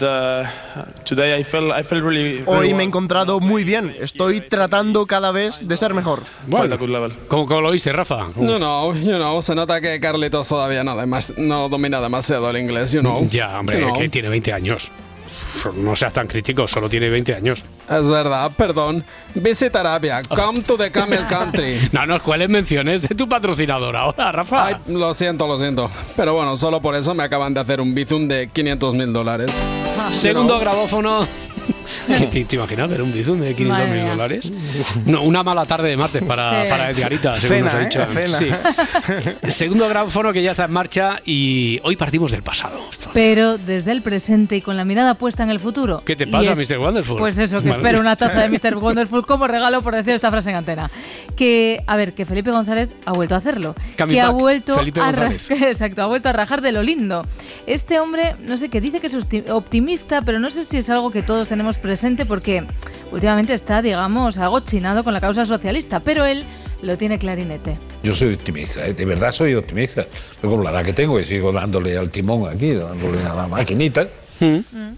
[1.06, 5.06] today I feel, I feel really, really Hoy me he encontrado muy bien, estoy tratando
[5.06, 6.22] cada vez de ser mejor.
[6.48, 7.14] Level.
[7.28, 8.30] ¿Cómo, cómo lo viste, Rafa?
[8.34, 12.50] ¿Cómo- No, no, you know, se nota que Carlitos todavía no, demas- no domina demasiado
[12.50, 13.28] el inglés, you know.
[13.30, 13.98] Ya, hombre, You know.
[13.98, 14.92] que tiene 20 años.
[15.76, 17.64] No seas tan crítico, solo tiene 20 años.
[17.90, 19.04] Es verdad, perdón.
[19.36, 21.78] Visit Arabia, come to the camel country.
[21.92, 24.68] No nos cueles menciones de tu patrocinador ahora, Rafa.
[24.68, 25.90] Ay, lo siento, lo siento.
[26.16, 29.52] Pero bueno, solo por eso me acaban de hacer un bizum de 500 mil dólares.
[30.12, 31.28] Segundo grabófono.
[32.08, 34.52] ¿Qué te, te imaginas ver un bizum de 500 Madre mil dólares?
[35.06, 36.70] No, una mala tarde de martes para, Sí.
[36.70, 38.20] para Edgarita, según nos ha Cena, dicho.
[38.20, 38.28] ¿eh?
[39.44, 39.50] Sí.
[39.50, 42.80] Segundo grabófono que ya está en marcha y hoy partimos del pasado.
[43.14, 46.02] Pero desde el presente y con la mirada puesta en el futuro.
[46.06, 46.78] ¿Qué te pasa, es- Mr.
[46.80, 47.18] Wonderful?
[47.18, 48.76] Pues eso, que Madre espero una taza de Mr.
[48.78, 50.90] Wonderful como regalo por decir esta frase en antena.
[51.36, 53.76] Que, a ver, que Felipe González ha vuelto a hacerlo.
[53.96, 55.10] Cami que ha vuelto Felipe a.
[55.50, 57.26] Exacto, ha vuelto a rajar de lo lindo.
[57.66, 60.90] Este hombre, no sé, que dice que es opti- optimista, pero no sé si es
[60.90, 62.64] algo que todos tenemos presente porque
[63.12, 66.44] últimamente está, digamos, algo chinado con la causa socialista, pero él
[66.82, 67.78] lo tiene clarinete.
[68.04, 68.94] Yo soy optimista, ¿eh?
[68.94, 70.06] de verdad soy optimista.
[70.40, 73.48] Pero con la edad que tengo y sigo dándole al timón aquí, dándole a la
[73.48, 74.08] maquinita,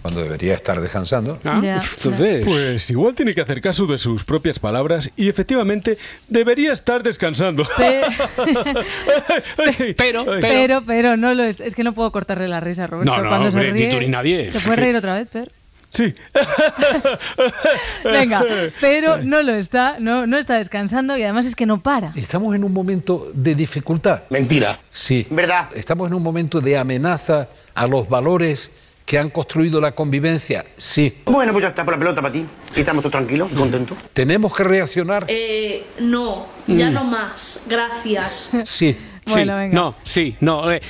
[0.01, 1.39] cuando debería estar descansando.
[1.45, 2.43] Ah, Ya, entonces.
[2.45, 7.65] Pues igual tiene que hacer caso de sus propias palabras y efectivamente debería estar descansando.
[7.77, 8.01] Pe-
[9.97, 11.61] pero, pero, Pero, pero no lo es.
[11.61, 13.09] Es que no puedo cortarle la risa, Roberto.
[13.15, 13.89] No, no, Cuando hombre, se ni ríe.
[13.89, 14.49] tú ni nadie.
[14.51, 15.51] ¿Te puedes reír otra vez, Per?
[15.91, 16.13] Sí.
[18.03, 18.45] Venga,
[18.79, 22.13] pero no lo está, no, no está descansando y además es que no para.
[22.15, 24.23] Estamos en un momento de dificultad.
[24.29, 24.77] Mentira.
[24.89, 25.25] Sí.
[25.29, 25.69] ¿Verdad?
[25.73, 28.71] Estamos en un momento de amenaza a los valores
[29.09, 30.63] que han construido la convivencia.
[30.77, 31.21] Sí.
[31.25, 32.45] Bueno, pues ya está por la pelota para ti.
[32.75, 33.97] Y estamos todos tranquilos y contentos.
[34.13, 35.25] ¿Tenemos que reaccionar?
[35.27, 37.63] Eh, no, ya no más.
[37.67, 38.51] Gracias.
[38.65, 38.95] Sí.
[39.29, 39.75] Sí, Bueno, venga.
[39.75, 40.71] no, sí, no.
[40.71, 40.81] eh,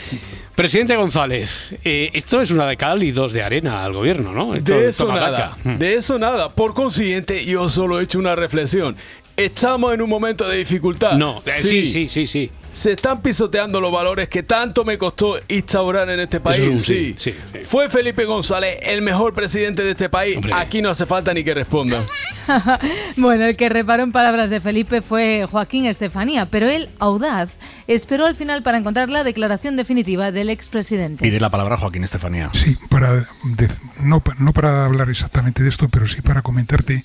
[0.56, 4.56] presidente González, eh, esto es una de cal y dos de arena al gobierno, ¿no?
[4.56, 5.58] Esto- De eso nada, ataca.
[5.64, 5.78] Mm.
[5.78, 6.54] de eso nada.
[6.54, 8.96] Por consiguiente, yo solo he hecho una reflexión.
[9.38, 11.14] Estamos en un momento de dificultad.
[11.14, 12.52] No, eh, sí, sí, sí, sí.
[12.72, 16.60] Se están pisoteando los valores que tanto me costó instaurar en este país.
[16.60, 17.60] es un sí, sí, sí.
[17.64, 20.36] Fue Felipe González el mejor presidente de este país.
[20.38, 20.54] Hombre.
[20.54, 22.04] Aquí no hace falta ni que responda.
[23.18, 27.50] bueno, el que reparó en palabras de Felipe fue Joaquín Estefanía, pero él, audaz,
[27.88, 31.24] esperó al final para encontrar la declaración definitiva del expresidente.
[31.24, 32.50] Pide la palabra a Joaquín Estefanía.
[32.54, 33.24] Sí, para
[33.56, 37.04] dec- no, no para hablar exactamente de esto, pero sí para comentarte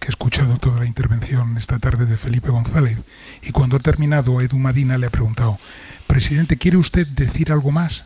[0.00, 2.98] que he escuchado toda la intervención esta tarde de Felipe González
[3.42, 5.58] y cuando ha terminado Edu Madina le ha preguntado,
[6.06, 8.04] presidente, ¿quiere usted decir algo más?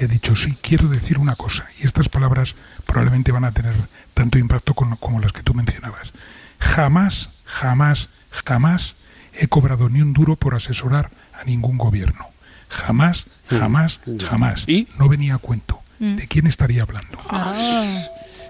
[0.00, 1.66] Y ha dicho, sí, quiero decir una cosa.
[1.80, 2.54] Y estas palabras
[2.86, 3.74] probablemente van a tener
[4.14, 6.12] tanto impacto con- como las que tú mencionabas.
[6.60, 8.08] Jamás, jamás,
[8.44, 8.94] jamás
[9.32, 11.10] he cobrado ni un duro por asesorar
[11.40, 12.28] a ningún gobierno.
[12.68, 14.64] Jamás, jamás, jamás.
[14.68, 14.88] ¿Y?
[14.98, 15.80] No venía a cuento.
[16.00, 16.16] Mm.
[16.16, 17.18] ¿De quién estaría hablando?
[17.28, 17.54] Ah.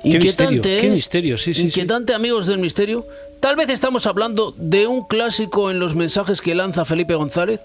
[0.03, 0.91] Qué misterio, qué ¿eh?
[0.91, 1.67] misterio, sí, sí, sí.
[1.67, 3.07] Inquietante, amigos del misterio.
[3.41, 7.61] Tal vez estamos hablando de un clásico en los mensajes que lanza Felipe González.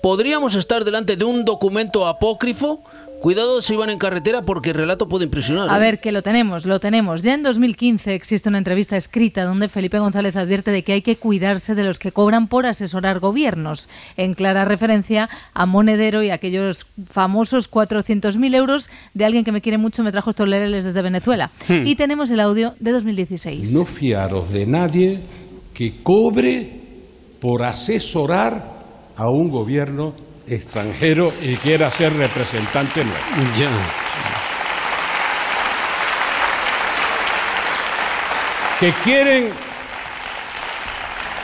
[0.00, 2.82] ¿Podríamos estar delante de un documento apócrifo?
[3.24, 5.70] Cuidado si van en carretera porque el relato puede impresionar.
[5.70, 5.80] A ¿eh?
[5.80, 7.22] ver, que lo tenemos, lo tenemos.
[7.22, 11.16] Ya en 2015 existe una entrevista escrita donde Felipe González advierte de que hay que
[11.16, 16.86] cuidarse de los que cobran por asesorar gobiernos, en clara referencia a Monedero y aquellos
[17.06, 21.50] famosos 400.000 euros de alguien que me quiere mucho, me trajo estos lereles desde Venezuela.
[21.66, 21.86] Hmm.
[21.86, 23.72] Y tenemos el audio de 2016.
[23.72, 25.20] No fiaros de nadie
[25.72, 26.78] que cobre
[27.40, 28.74] por asesorar
[29.16, 33.60] a un gobierno extranjero y quiera ser representante nuestro.
[33.60, 33.68] Ya.
[38.80, 39.50] Que quieren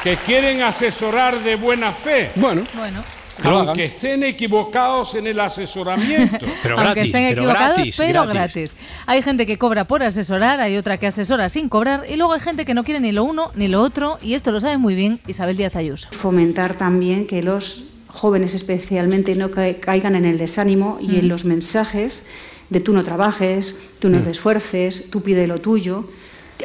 [0.02, 2.30] que quieren asesorar de buena fe.
[2.34, 3.02] Bueno, Bueno.
[3.44, 6.46] aunque estén equivocados en el asesoramiento.
[6.62, 8.74] Pero Aunque gratis, estén pero equivocados, gratis, pero gratis.
[8.74, 8.76] gratis.
[9.06, 12.40] Hay gente que cobra por asesorar, hay otra que asesora sin cobrar y luego hay
[12.40, 14.94] gente que no quiere ni lo uno ni lo otro y esto lo sabe muy
[14.94, 16.08] bien Isabel Díaz Ayuso.
[16.12, 21.28] fomentar también que los jóvenes especialmente no ca- caigan en el desánimo y en Mm.
[21.28, 22.22] los mensajes
[22.68, 24.24] de tú no trabajes, tú no Mm.
[24.24, 26.04] te esfuerces, tú pide lo tuyo.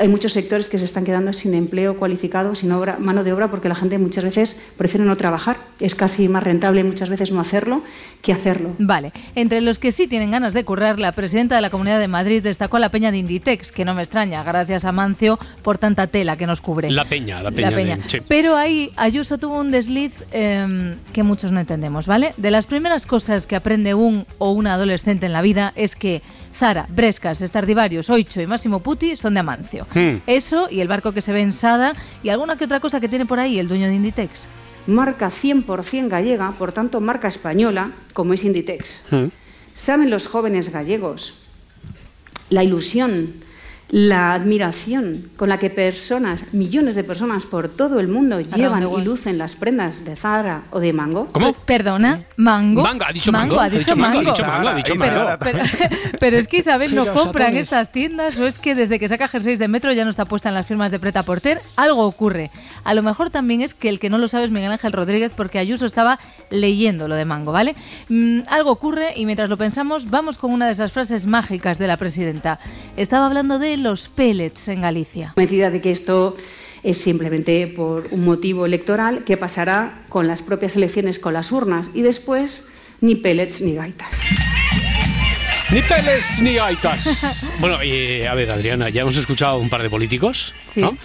[0.02, 3.50] Hay muchos sectores que se están quedando sin empleo cualificado, sin obra, mano de obra,
[3.50, 5.58] porque la gente muchas veces prefiere no trabajar.
[5.80, 7.82] Es casi más rentable muchas veces no hacerlo
[8.22, 8.72] que hacerlo.
[8.80, 12.08] Vale, entre los que sí tienen ganas de currar, la presidenta de la Comunidad de
[12.08, 15.78] Madrid destacó a la peña de Inditex, que no me extraña, gracias a Mancio por
[15.78, 16.89] tanta tela que nos cubre.
[16.91, 17.98] La peña, la peña.
[17.98, 18.18] de- sí.
[18.28, 22.34] Pero ahí Ayuso tuvo un desliz em, que muchos no entendemos, ¿vale?
[22.38, 26.22] De las primeras cosas que aprende un o una adolescente en la vida es que
[26.58, 29.86] Zara, Brescas, Stradivarius, Oicho y Máximo Putti son de Amancio.
[29.93, 30.22] Hmm.
[30.26, 31.93] Eso y el barco que se ve en Sada
[32.24, 34.47] y alguna que otra cosa que tiene por ahí el dueño de Inditex.
[34.88, 39.03] Marca 100% gallega, por tanto marca española, como es Inditex.
[39.74, 41.34] ¿Saben los jóvenes gallegos
[42.49, 43.34] la ilusión
[43.90, 49.02] la admiración con la que personas, millones de personas por todo el mundo llevan y
[49.04, 51.28] lucen las prendas de Zara o de Mango.
[51.32, 51.54] ¿Cómo?
[51.54, 52.82] Perdona, mango.
[52.82, 54.20] Mango, ha dicho mango, ha dicho mango.
[54.20, 55.38] ha dicho mango, ha dicho Pero, mango.
[55.40, 55.60] pero,
[56.20, 57.66] pero es que Isabel no Pero compra en satones.
[57.66, 60.50] estas tiendas o es que desde que saca jerseys de metro ya no está puesta
[60.50, 61.62] en las firmas de Preta Porter.
[61.76, 62.52] Algo ocurre.
[62.84, 65.32] A lo mejor también es que el que no lo sabe es Miguel Ángel Rodríguez
[65.36, 66.20] porque Ayuso estaba
[66.50, 67.76] leyendo lo de mango, ¿vale?
[68.10, 71.88] Mm, algo ocurre y mientras lo pensamos vamos con una de esas frases mágicas de
[71.88, 72.60] la presidenta.
[72.98, 75.32] Estaba hablando de los pellets en Galicia.
[75.36, 76.36] Convencida de que esto
[76.84, 81.90] es simplemente por un motivo electoral que pasará con las propias elecciones con las urnas
[81.94, 82.66] y después
[83.02, 84.20] ni pellets ni gaitas.
[85.72, 87.51] Ni peles ni gaitas.
[87.59, 90.82] Bueno, y a ver, Adriana, ya hemos escuchado un par de políticos, Sí.
[90.82, 90.95] ¿no?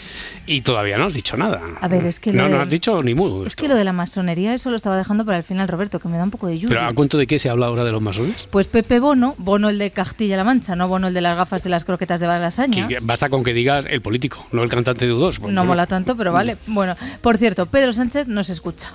[0.46, 1.60] Y todavía no has dicho nada.
[1.80, 3.44] A ver, es que No, no has dicho ni mu.
[3.46, 6.08] Es que lo de la masonería eso lo estaba dejando para el final Roberto, que
[6.08, 6.68] me da un poco de lluvia.
[6.76, 8.48] Pero ¿a cuento de qué se habla ahora de los masones?
[8.50, 11.70] Pues Pepe Bono, Bono el de Castilla-La Mancha, no Bono el de las gafas de
[11.70, 12.88] las croquetas de Balasaña.
[12.88, 15.38] Que basta con que digas el político, no el cantante de U2.
[15.50, 16.56] No mola tanto, pero vale.
[16.66, 18.92] Bueno, por cierto, Pedro Sánchez no se escucha.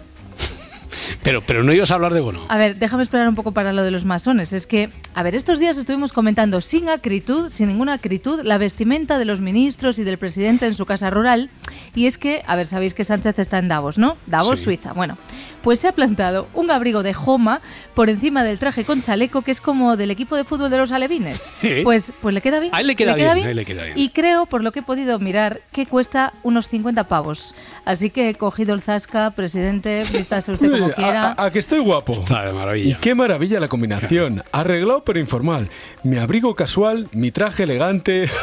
[1.23, 2.45] Pero, pero no ibas a hablar de Bono.
[2.49, 4.53] A ver, déjame esperar un poco para lo de los masones.
[4.53, 9.17] Es que, a ver, estos días estuvimos comentando sin acritud, sin ninguna acritud, la vestimenta
[9.17, 11.49] de los ministros y del presidente en su casa rural.
[11.95, 14.17] Y es que, a ver, sabéis que Sánchez está en Davos, ¿no?
[14.27, 14.65] Davos, Sí.
[14.65, 14.93] Suiza.
[14.93, 15.17] Bueno,
[15.61, 17.61] pues se ha plantado un abrigo de Joma
[17.93, 20.91] por encima del traje con chaleco que es como del equipo de fútbol de los
[20.91, 21.51] alevines.
[21.61, 21.81] Sí.
[21.83, 22.73] Pues, pues le queda bien.
[22.73, 23.97] A él le queda bien, a él le queda bien.
[23.97, 27.55] Y creo, por lo que he podido mirar, que cuesta unos 50 pavos.
[27.83, 31.31] Así que he cogido el zasca, presidente, vístase usted como Quiera.
[31.31, 32.11] A, a- a que estoy guapo.
[32.11, 32.91] Está de maravilla.
[32.91, 34.43] Y qué maravilla la combinación.
[34.51, 35.69] Arreglado pero informal.
[36.03, 38.29] Mi abrigo casual, mi traje elegante.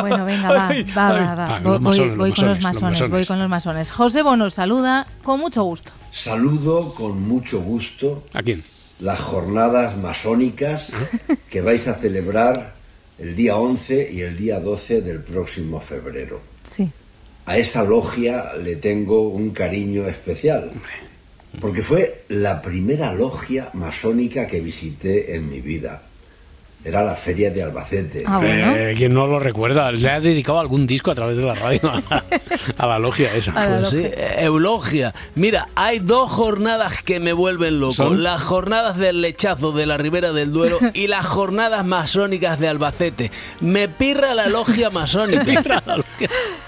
[0.00, 1.24] Bueno, venga, va, Ay, va, ay.
[1.24, 1.56] va, va.
[1.56, 3.90] Ah, Voy, masones, con los masones, los masones, voy con los masones.
[3.90, 5.92] José Bono saluda con mucho gusto.
[6.12, 8.62] Saludo con mucho gusto ¿A quién?
[9.00, 10.90] las jornadas masónicas
[11.50, 12.74] que vais a celebrar
[13.18, 16.40] el día 11 y el día 12 del próximo febrero.
[16.64, 16.90] Sí.
[17.46, 20.70] A esa logia le tengo un cariño especial,
[21.60, 26.02] porque fue la primera logia masónica que visité en mi vida.
[26.84, 28.24] Era la feria de Albacete.
[28.26, 29.90] Ah, Eh, ¿Quién no lo recuerda?
[29.90, 32.22] Le ha dedicado algún disco a través de la radio a,
[32.76, 33.52] a la logia esa.
[33.52, 34.02] Pues sí,
[34.38, 35.14] Eulogia.
[35.34, 37.92] Mira, hay dos jornadas que me vuelven loco.
[37.94, 38.22] ¿Son?
[38.22, 43.30] Las jornadas del lechazo de la Ribera del Duero y las jornadas masónicas de Albacete.
[43.60, 45.82] Me pirra la logia masónica.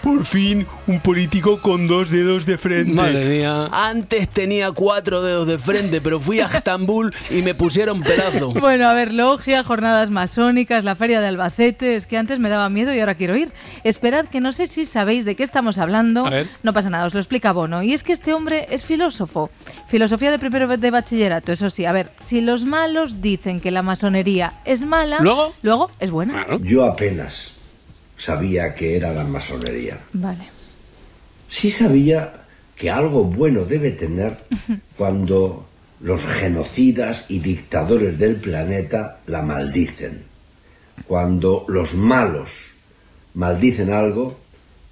[0.02, 2.92] Por fin, un político con dos dedos de frente.
[2.92, 3.68] Madre mía.
[3.72, 8.48] Antes tenía cuatro dedos de frente, pero fui a Estambul y me pusieron pedazo.
[8.48, 11.96] Bueno, a ver, logia, jornadas masónicas, la feria de Albacete.
[11.96, 13.52] Es que antes me daba miedo y ahora quiero ir.
[13.84, 16.26] Esperad que no sé si sabéis de qué estamos hablando.
[16.26, 16.48] A ver.
[16.62, 17.82] No pasa nada, os lo explica Bono.
[17.82, 19.50] Y es que este hombre es filósofo.
[19.88, 21.84] Filosofía de primero de bachillerato, eso sí.
[21.84, 25.54] A ver, si los malos dicen que la masonería es mala, ¿Luego?
[25.62, 26.46] luego es buena.
[26.62, 27.52] Yo apenas
[28.16, 29.98] sabía que era la masonería.
[30.12, 30.48] Vale.
[31.48, 32.32] Sí sabía
[32.74, 34.36] que algo bueno debe tener
[34.96, 35.65] cuando
[36.00, 40.24] los genocidas y dictadores del planeta la maldicen.
[41.06, 42.74] Cuando los malos
[43.34, 44.38] maldicen algo,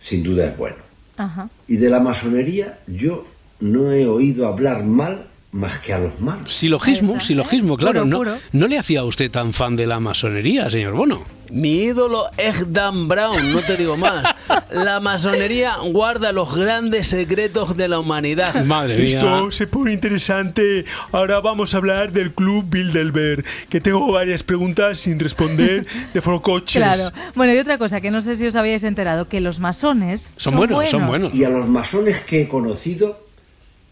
[0.01, 0.77] sin duda es bueno.
[1.17, 1.49] Ajá.
[1.69, 3.25] Y de la masonería yo
[3.61, 6.53] no he oído hablar mal más que a los malos.
[6.53, 8.01] Silogismo, silogismo, claro.
[8.01, 8.37] Puro, no, puro.
[8.53, 11.23] ¿No le hacía a usted tan fan de la masonería, señor Bono?
[11.53, 14.35] Mi ídolo es Dan Brown, no te digo más.
[14.73, 18.65] La masonería guarda los grandes secretos de la humanidad.
[18.65, 19.07] Madre mía.
[19.07, 20.85] Esto se pone interesante.
[21.13, 26.75] Ahora vamos a hablar del Club Bilderberg, que tengo varias preguntas sin responder de forocoches.
[26.85, 27.13] Claro.
[27.37, 30.57] Bueno, y otra cosa que no sé si os habíais enterado, que los masones son,
[30.57, 31.33] buenos.
[31.33, 33.24] Y a los masones que he conocido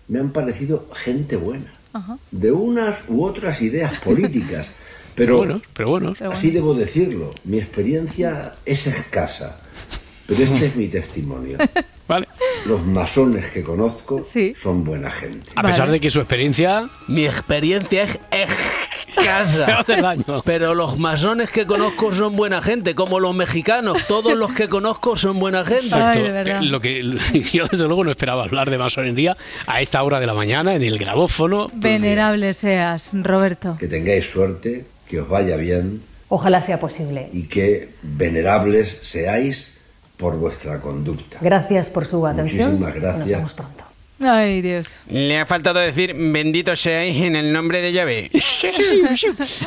[0.08, 2.18] me han parecido gente buena, Ajá.
[2.30, 4.66] de unas u otras ideas políticas.
[5.14, 6.22] Pero, Buenos, pero buenos.
[6.22, 9.60] así debo decirlo, mi experiencia es escasa,
[10.26, 11.58] pero este es mi testimonio.
[12.08, 12.26] Vale.
[12.64, 14.54] Los masones que conozco Sí.
[14.56, 15.50] son buena gente.
[15.54, 16.88] A pesar de que su experiencia...
[17.08, 18.18] Mi experiencia es
[19.14, 19.78] Se escasa.
[19.78, 20.42] hace daño.
[20.44, 23.98] Pero los masones que conozco son buena gente, como los mexicanos.
[24.08, 25.84] Todos los que conozco son buena gente.
[25.84, 26.18] Exacto.
[26.20, 27.02] Eh, Lo que
[27.52, 29.36] yo desde luego no esperaba hablar de masonería
[29.66, 31.68] a esta hora de la mañana en el grabófono.
[31.74, 33.76] Venerable seas, Roberto.
[33.78, 37.28] Que tengáis suerte, que os vaya bien Ojalá sea posible.
[37.32, 39.74] y que venerables seáis
[40.16, 41.38] por vuestra conducta.
[41.40, 42.78] Gracias por su atención.
[42.80, 43.28] Muchísimas y Nos gracias.
[43.38, 43.84] vemos pronto.
[44.24, 45.00] Ay, Dios.
[45.08, 48.30] Le ha faltado decir bendito seáis en el nombre de Yahvé.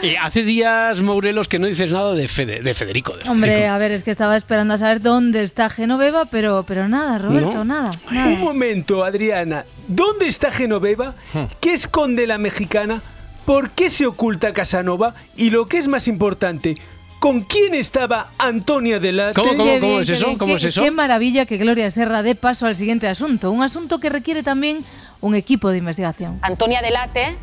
[0.01, 3.13] Y hace días, Mourelos, que no dices nada de, Fede- de Federico.
[3.17, 3.73] de Hombre, Federico.
[3.73, 7.63] a ver, es que estaba esperando a saber dónde está Genoveva, pero, pero nada, Roberto,
[7.63, 7.65] No.
[7.65, 8.29] nada, Un nada.
[8.37, 9.65] momento, Adriana.
[9.87, 11.15] ¿Dónde está Genoveva?
[11.59, 13.01] ¿Qué esconde la mexicana?
[13.45, 15.13] ¿Por qué se oculta Casanova?
[15.37, 16.77] Y lo que es más importante,
[17.25, 19.33] con quién estaba Antonia Delate.
[19.33, 20.27] ¿Cómo, cómo, es eso?
[20.27, 20.83] bien, ¿Cómo qué- es eso?
[20.83, 23.49] Qué maravilla que Gloria Serra dé paso al siguiente asunto.
[23.49, 24.85] Un asunto que requiere también
[25.21, 26.37] un equipo de investigación.
[26.43, 27.35] Antonia Delate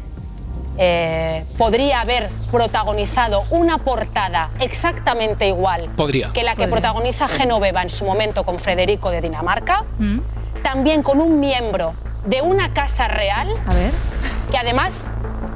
[0.78, 6.32] eh, podría haber protagonizado una portada exactamente igual Podría.
[6.32, 6.74] que la que Podría.
[6.76, 10.20] protagoniza Genoveva en su momento con Federico de Dinamarca, ¿Mm?
[10.62, 11.92] también con un miembro
[12.24, 13.90] de una casa real, A ver.
[14.48, 15.10] que además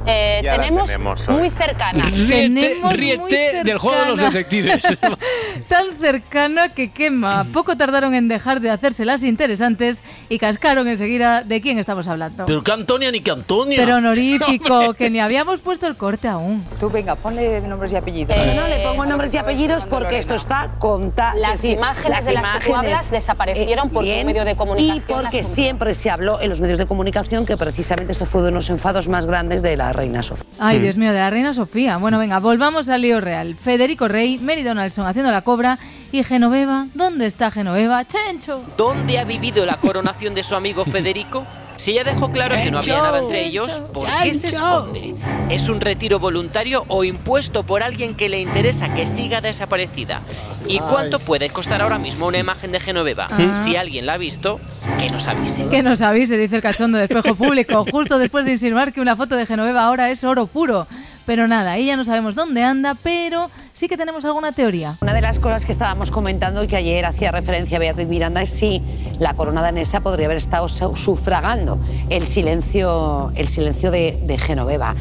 [0.07, 2.05] eh, tenemos, tenemos muy cercana.
[2.05, 4.37] Ríete, Tenemos muy ríete del juego de los cercana.
[4.37, 4.83] detectives.
[5.67, 7.45] Tan cercana que quema.
[7.51, 12.45] Poco tardaron en dejar de hacerse las interesantes y cascaron enseguida de quién estamos hablando.
[12.45, 13.77] Pero que Antonia ni que Antonia.
[13.77, 16.63] Pero honorífico, que ni habíamos puesto el corte aún.
[16.79, 18.35] Tú venga, ponle nombres y apellidos.
[18.37, 21.37] Eh, no le pongo nombres y apellidos porque esto está contado.
[21.39, 25.43] Las imágenes de las que tú hablas desaparecieron porque un medio de comunicación Y porque
[25.43, 28.69] las siempre se habló en los medios de comunicación que precisamente esto fue de unos
[28.69, 30.45] enfados más grandes de la reina Sofía.
[30.59, 31.97] Ay, Dios mío, de la reina Sofía.
[31.97, 33.55] Bueno, venga, volvamos al lío real.
[33.55, 35.77] Federico Rey, Mary Donaldson haciendo la cobra
[36.11, 36.85] y Genoveva.
[36.93, 38.05] ¿Dónde está Genoveva?
[38.05, 38.63] ¡Chencho!
[38.77, 41.45] ¿Dónde ha vivido la coronación de su amigo Federico?
[41.77, 45.15] Si ella dejó claro que no había nada entre ellos, ¿por qué se esconde?
[45.49, 50.21] ¿Es un retiro voluntario o impuesto por alguien que le interesa que siga desaparecida?
[50.67, 53.27] ¿Y cuánto puede costar ahora mismo una imagen de Genoveva?
[53.31, 53.55] Ah.
[53.55, 54.59] Si alguien la ha visto,
[54.99, 55.67] que nos avise.
[55.69, 59.15] Que nos avise, dice el cachondo de espejo público, justo después de insinuar que una
[59.15, 60.87] foto de Genoveva ahora es oro puro.
[61.27, 64.95] Pero nada, ahí ya no sabemos dónde anda, pero sí que tenemos alguna teoría.
[65.01, 68.49] Una de las cosas que estábamos comentando y que ayer hacía referencia Beatriz Miranda es
[68.49, 68.81] si
[69.19, 71.77] la corona danesa podría haber estado su- sufragando
[72.09, 74.95] el silencio, el silencio de, de Genoveva.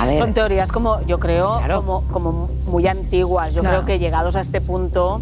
[0.00, 3.54] A ver, Son teorías como, yo creo, como, como muy antiguas.
[3.54, 3.84] Yo Claro.
[3.84, 5.20] creo que llegados a este punto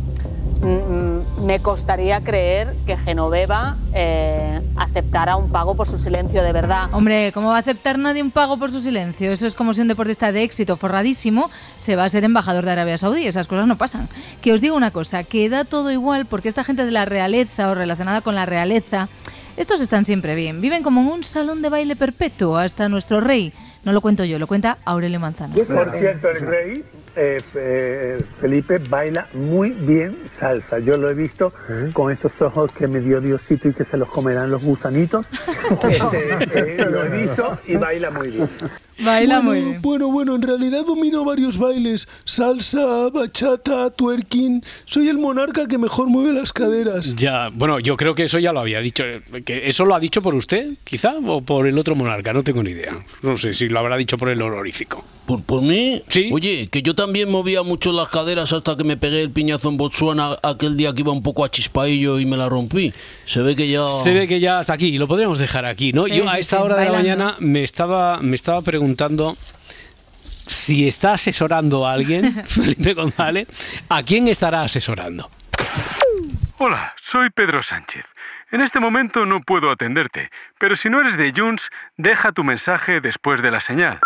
[0.62, 6.88] me costaría creer que Genoveva eh, aceptara un pago por su silencio de verdad.
[6.92, 9.30] Hombre, ¿cómo va a aceptar nadie un pago por su silencio?
[9.32, 12.72] Eso es como si un deportista de éxito forradísimo se va a ser embajador de
[12.72, 13.26] Arabia Saudí.
[13.26, 14.08] Esas cosas no pasan.
[14.40, 17.70] Que os digo una cosa, que da todo igual porque esta gente de la realeza
[17.70, 19.08] o relacionada con la realeza,
[19.56, 20.60] estos están siempre bien.
[20.60, 22.56] Viven como en un salón de baile perpetuo.
[22.56, 23.52] Hasta nuestro rey,
[23.84, 25.54] no lo cuento yo, lo cuenta Aurelio Manzano.
[25.54, 26.84] Por cierto, el rey
[27.16, 30.78] eh, eh, Felipe baila muy bien salsa.
[30.78, 31.52] Yo lo he visto
[31.92, 35.26] con estos ojos que me dio Diosito y que se los comerán los gusanitos.
[35.66, 38.48] Este, eh, lo he visto y baila muy bien.
[39.00, 39.82] Baila bueno, muy bien.
[39.82, 42.08] Bueno, bueno, en realidad domino varios bailes.
[42.24, 44.62] Salsa, bachata, twerking.
[44.84, 47.14] Soy el monarca que mejor mueve las caderas.
[47.14, 49.04] Ya, bueno, yo creo que eso ya lo había dicho.
[49.44, 51.14] que ¿Eso lo ha dicho por usted, quizá?
[51.26, 52.32] ¿O por el otro monarca?
[52.32, 52.96] No tengo ni idea.
[53.22, 55.04] No sé si lo habrá dicho por el honorífico.
[55.26, 56.02] ¿Por, por mí?
[56.08, 56.30] Sí.
[56.32, 59.76] Oye, que yo también movía mucho las caderas hasta que me pegué el piñazo en
[59.76, 62.92] Botswana aquel día que iba un poco a chispaillo y me la rompí.
[63.26, 63.88] Se ve que ya...
[63.88, 66.04] Se ve que ya hasta aquí, lo podríamos dejar aquí, ¿no?
[66.04, 69.36] Sí, Yo a esta sí, hora de la mañana me estaba, me estaba preguntando
[70.46, 73.48] si está asesorando a alguien, Felipe González,
[73.88, 75.30] ¿a quién estará asesorando?
[76.58, 78.04] Hola, soy Pedro Sánchez.
[78.52, 83.00] En este momento no puedo atenderte, pero si no eres de Junts, deja tu mensaje
[83.00, 83.98] después de la señal.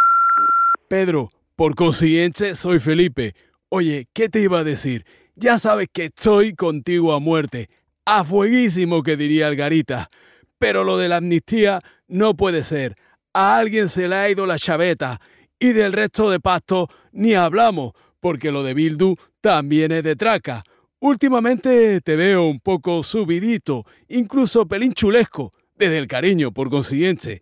[0.88, 3.34] Pedro, por consiguiente, soy Felipe.
[3.68, 5.04] Oye, ¿qué te iba a decir?
[5.36, 7.68] Ya sabes que estoy contigo a muerte.
[8.04, 10.10] A fueguísimo que diría el Garita.
[10.58, 12.96] Pero lo de la amnistía no puede ser.
[13.32, 15.20] A alguien se le ha ido la chaveta.
[15.58, 20.64] Y del resto de pactos ni hablamos, porque lo de Bildu también es de traca.
[20.98, 27.40] Últimamente te veo un poco subidito, incluso pelín chulesco, desde el cariño, por consiguiente.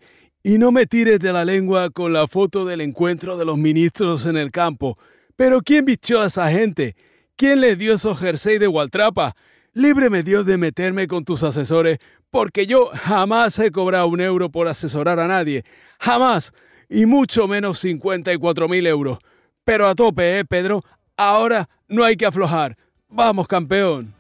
[0.49, 4.25] Y no me tires de la lengua con la foto del encuentro de los ministros
[4.25, 4.97] en el campo.
[5.37, 6.97] Pero ¿quién vistió a esa gente?
[7.37, 9.37] ¿Quién les dio esos jersey de Waltrapa?
[9.75, 11.99] Líbreme Dios de meterme con tus asesores,
[12.31, 15.65] porque yo jamás he cobrado un euro por asesorar a nadie.
[15.99, 16.55] Jamás.
[16.89, 19.19] Y mucho menos 54 mil euros.
[19.65, 20.83] Pero a tope, ¿eh, Pedro?
[21.15, 22.75] Ahora no hay que aflojar.
[23.11, 24.15] Vamos, campeón.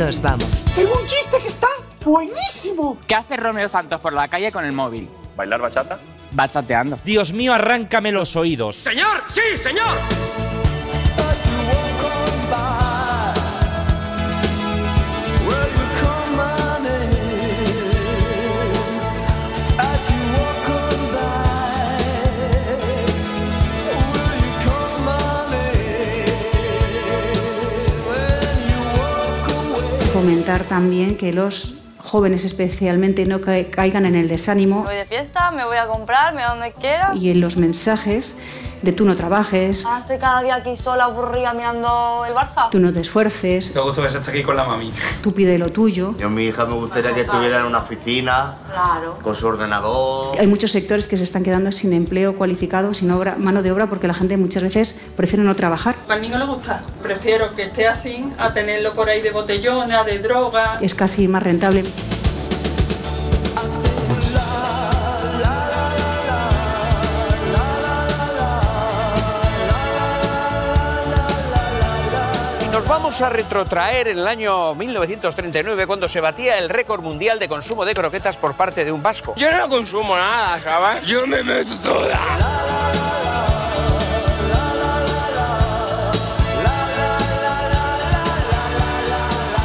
[0.00, 0.48] Nos vamos.
[0.74, 1.68] Tengo un chiste que está
[2.04, 2.96] buenísimo.
[3.06, 5.08] ¿Qué hace Romeo Santos por la calle con el móvil?
[5.36, 5.98] ¿Bailar bachata?
[6.32, 6.98] Bachateando.
[7.04, 8.76] Dios mío, arráncame los oídos.
[8.76, 9.98] Señor, sí, señor.
[30.24, 35.50] Fomentar también que los jóvenes especialmente no ca- caigan en el desánimo Voy de fiesta,
[35.50, 37.12] me voy a comprar, me voy a donde quiera.
[37.18, 38.34] y en los mensajes
[38.82, 42.68] de tú no trabajes, Ahora estoy cada día aquí sola, aburrida, mirando el Barça.
[42.70, 44.92] tú no te esfuerces, Qué gusto que se esté aquí con la mami.
[45.22, 46.14] tú pide lo tuyo.
[46.18, 49.18] Yo a mi hija me gustaría que estuviera en una oficina, Claro.
[49.22, 50.38] con su ordenador.
[50.38, 53.86] Hay muchos sectores que se están quedando sin empleo cualificado, sin obra, mano de obra,
[53.88, 55.96] porque la gente muchas veces prefiere no trabajar.
[56.08, 56.82] A mí no le gusta.
[57.02, 60.78] Prefiero que esté así a tenerlo por ahí de botellona, de droga.
[60.80, 61.82] Es casi más rentable.
[73.10, 77.84] Vamos a retrotraer en el año 1939 cuando se batía el récord mundial de consumo
[77.84, 79.34] de croquetas por parte de un vasco.
[79.36, 81.04] Yo no consumo nada, ¿sabes?
[81.08, 82.20] Yo me meto toda.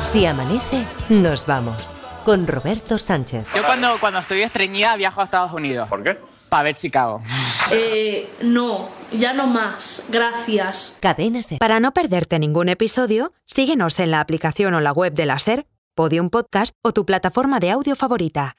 [0.03, 1.87] Si amanece, nos vamos.
[2.25, 3.45] Con Roberto Sánchez.
[3.55, 5.87] Yo cuando, cuando estoy estreñida viajo a Estados Unidos.
[5.87, 6.17] ¿Por qué?
[6.49, 7.21] Para ver Chicago.
[7.69, 10.05] Eh, no, ya no más.
[10.09, 10.97] Gracias.
[10.99, 11.59] Cadena Ser.
[11.59, 15.65] Para no perderte ningún episodio, síguenos en la aplicación o la web de la SER,
[15.95, 18.53] Podium Podcast o tu plataforma de audio favorita.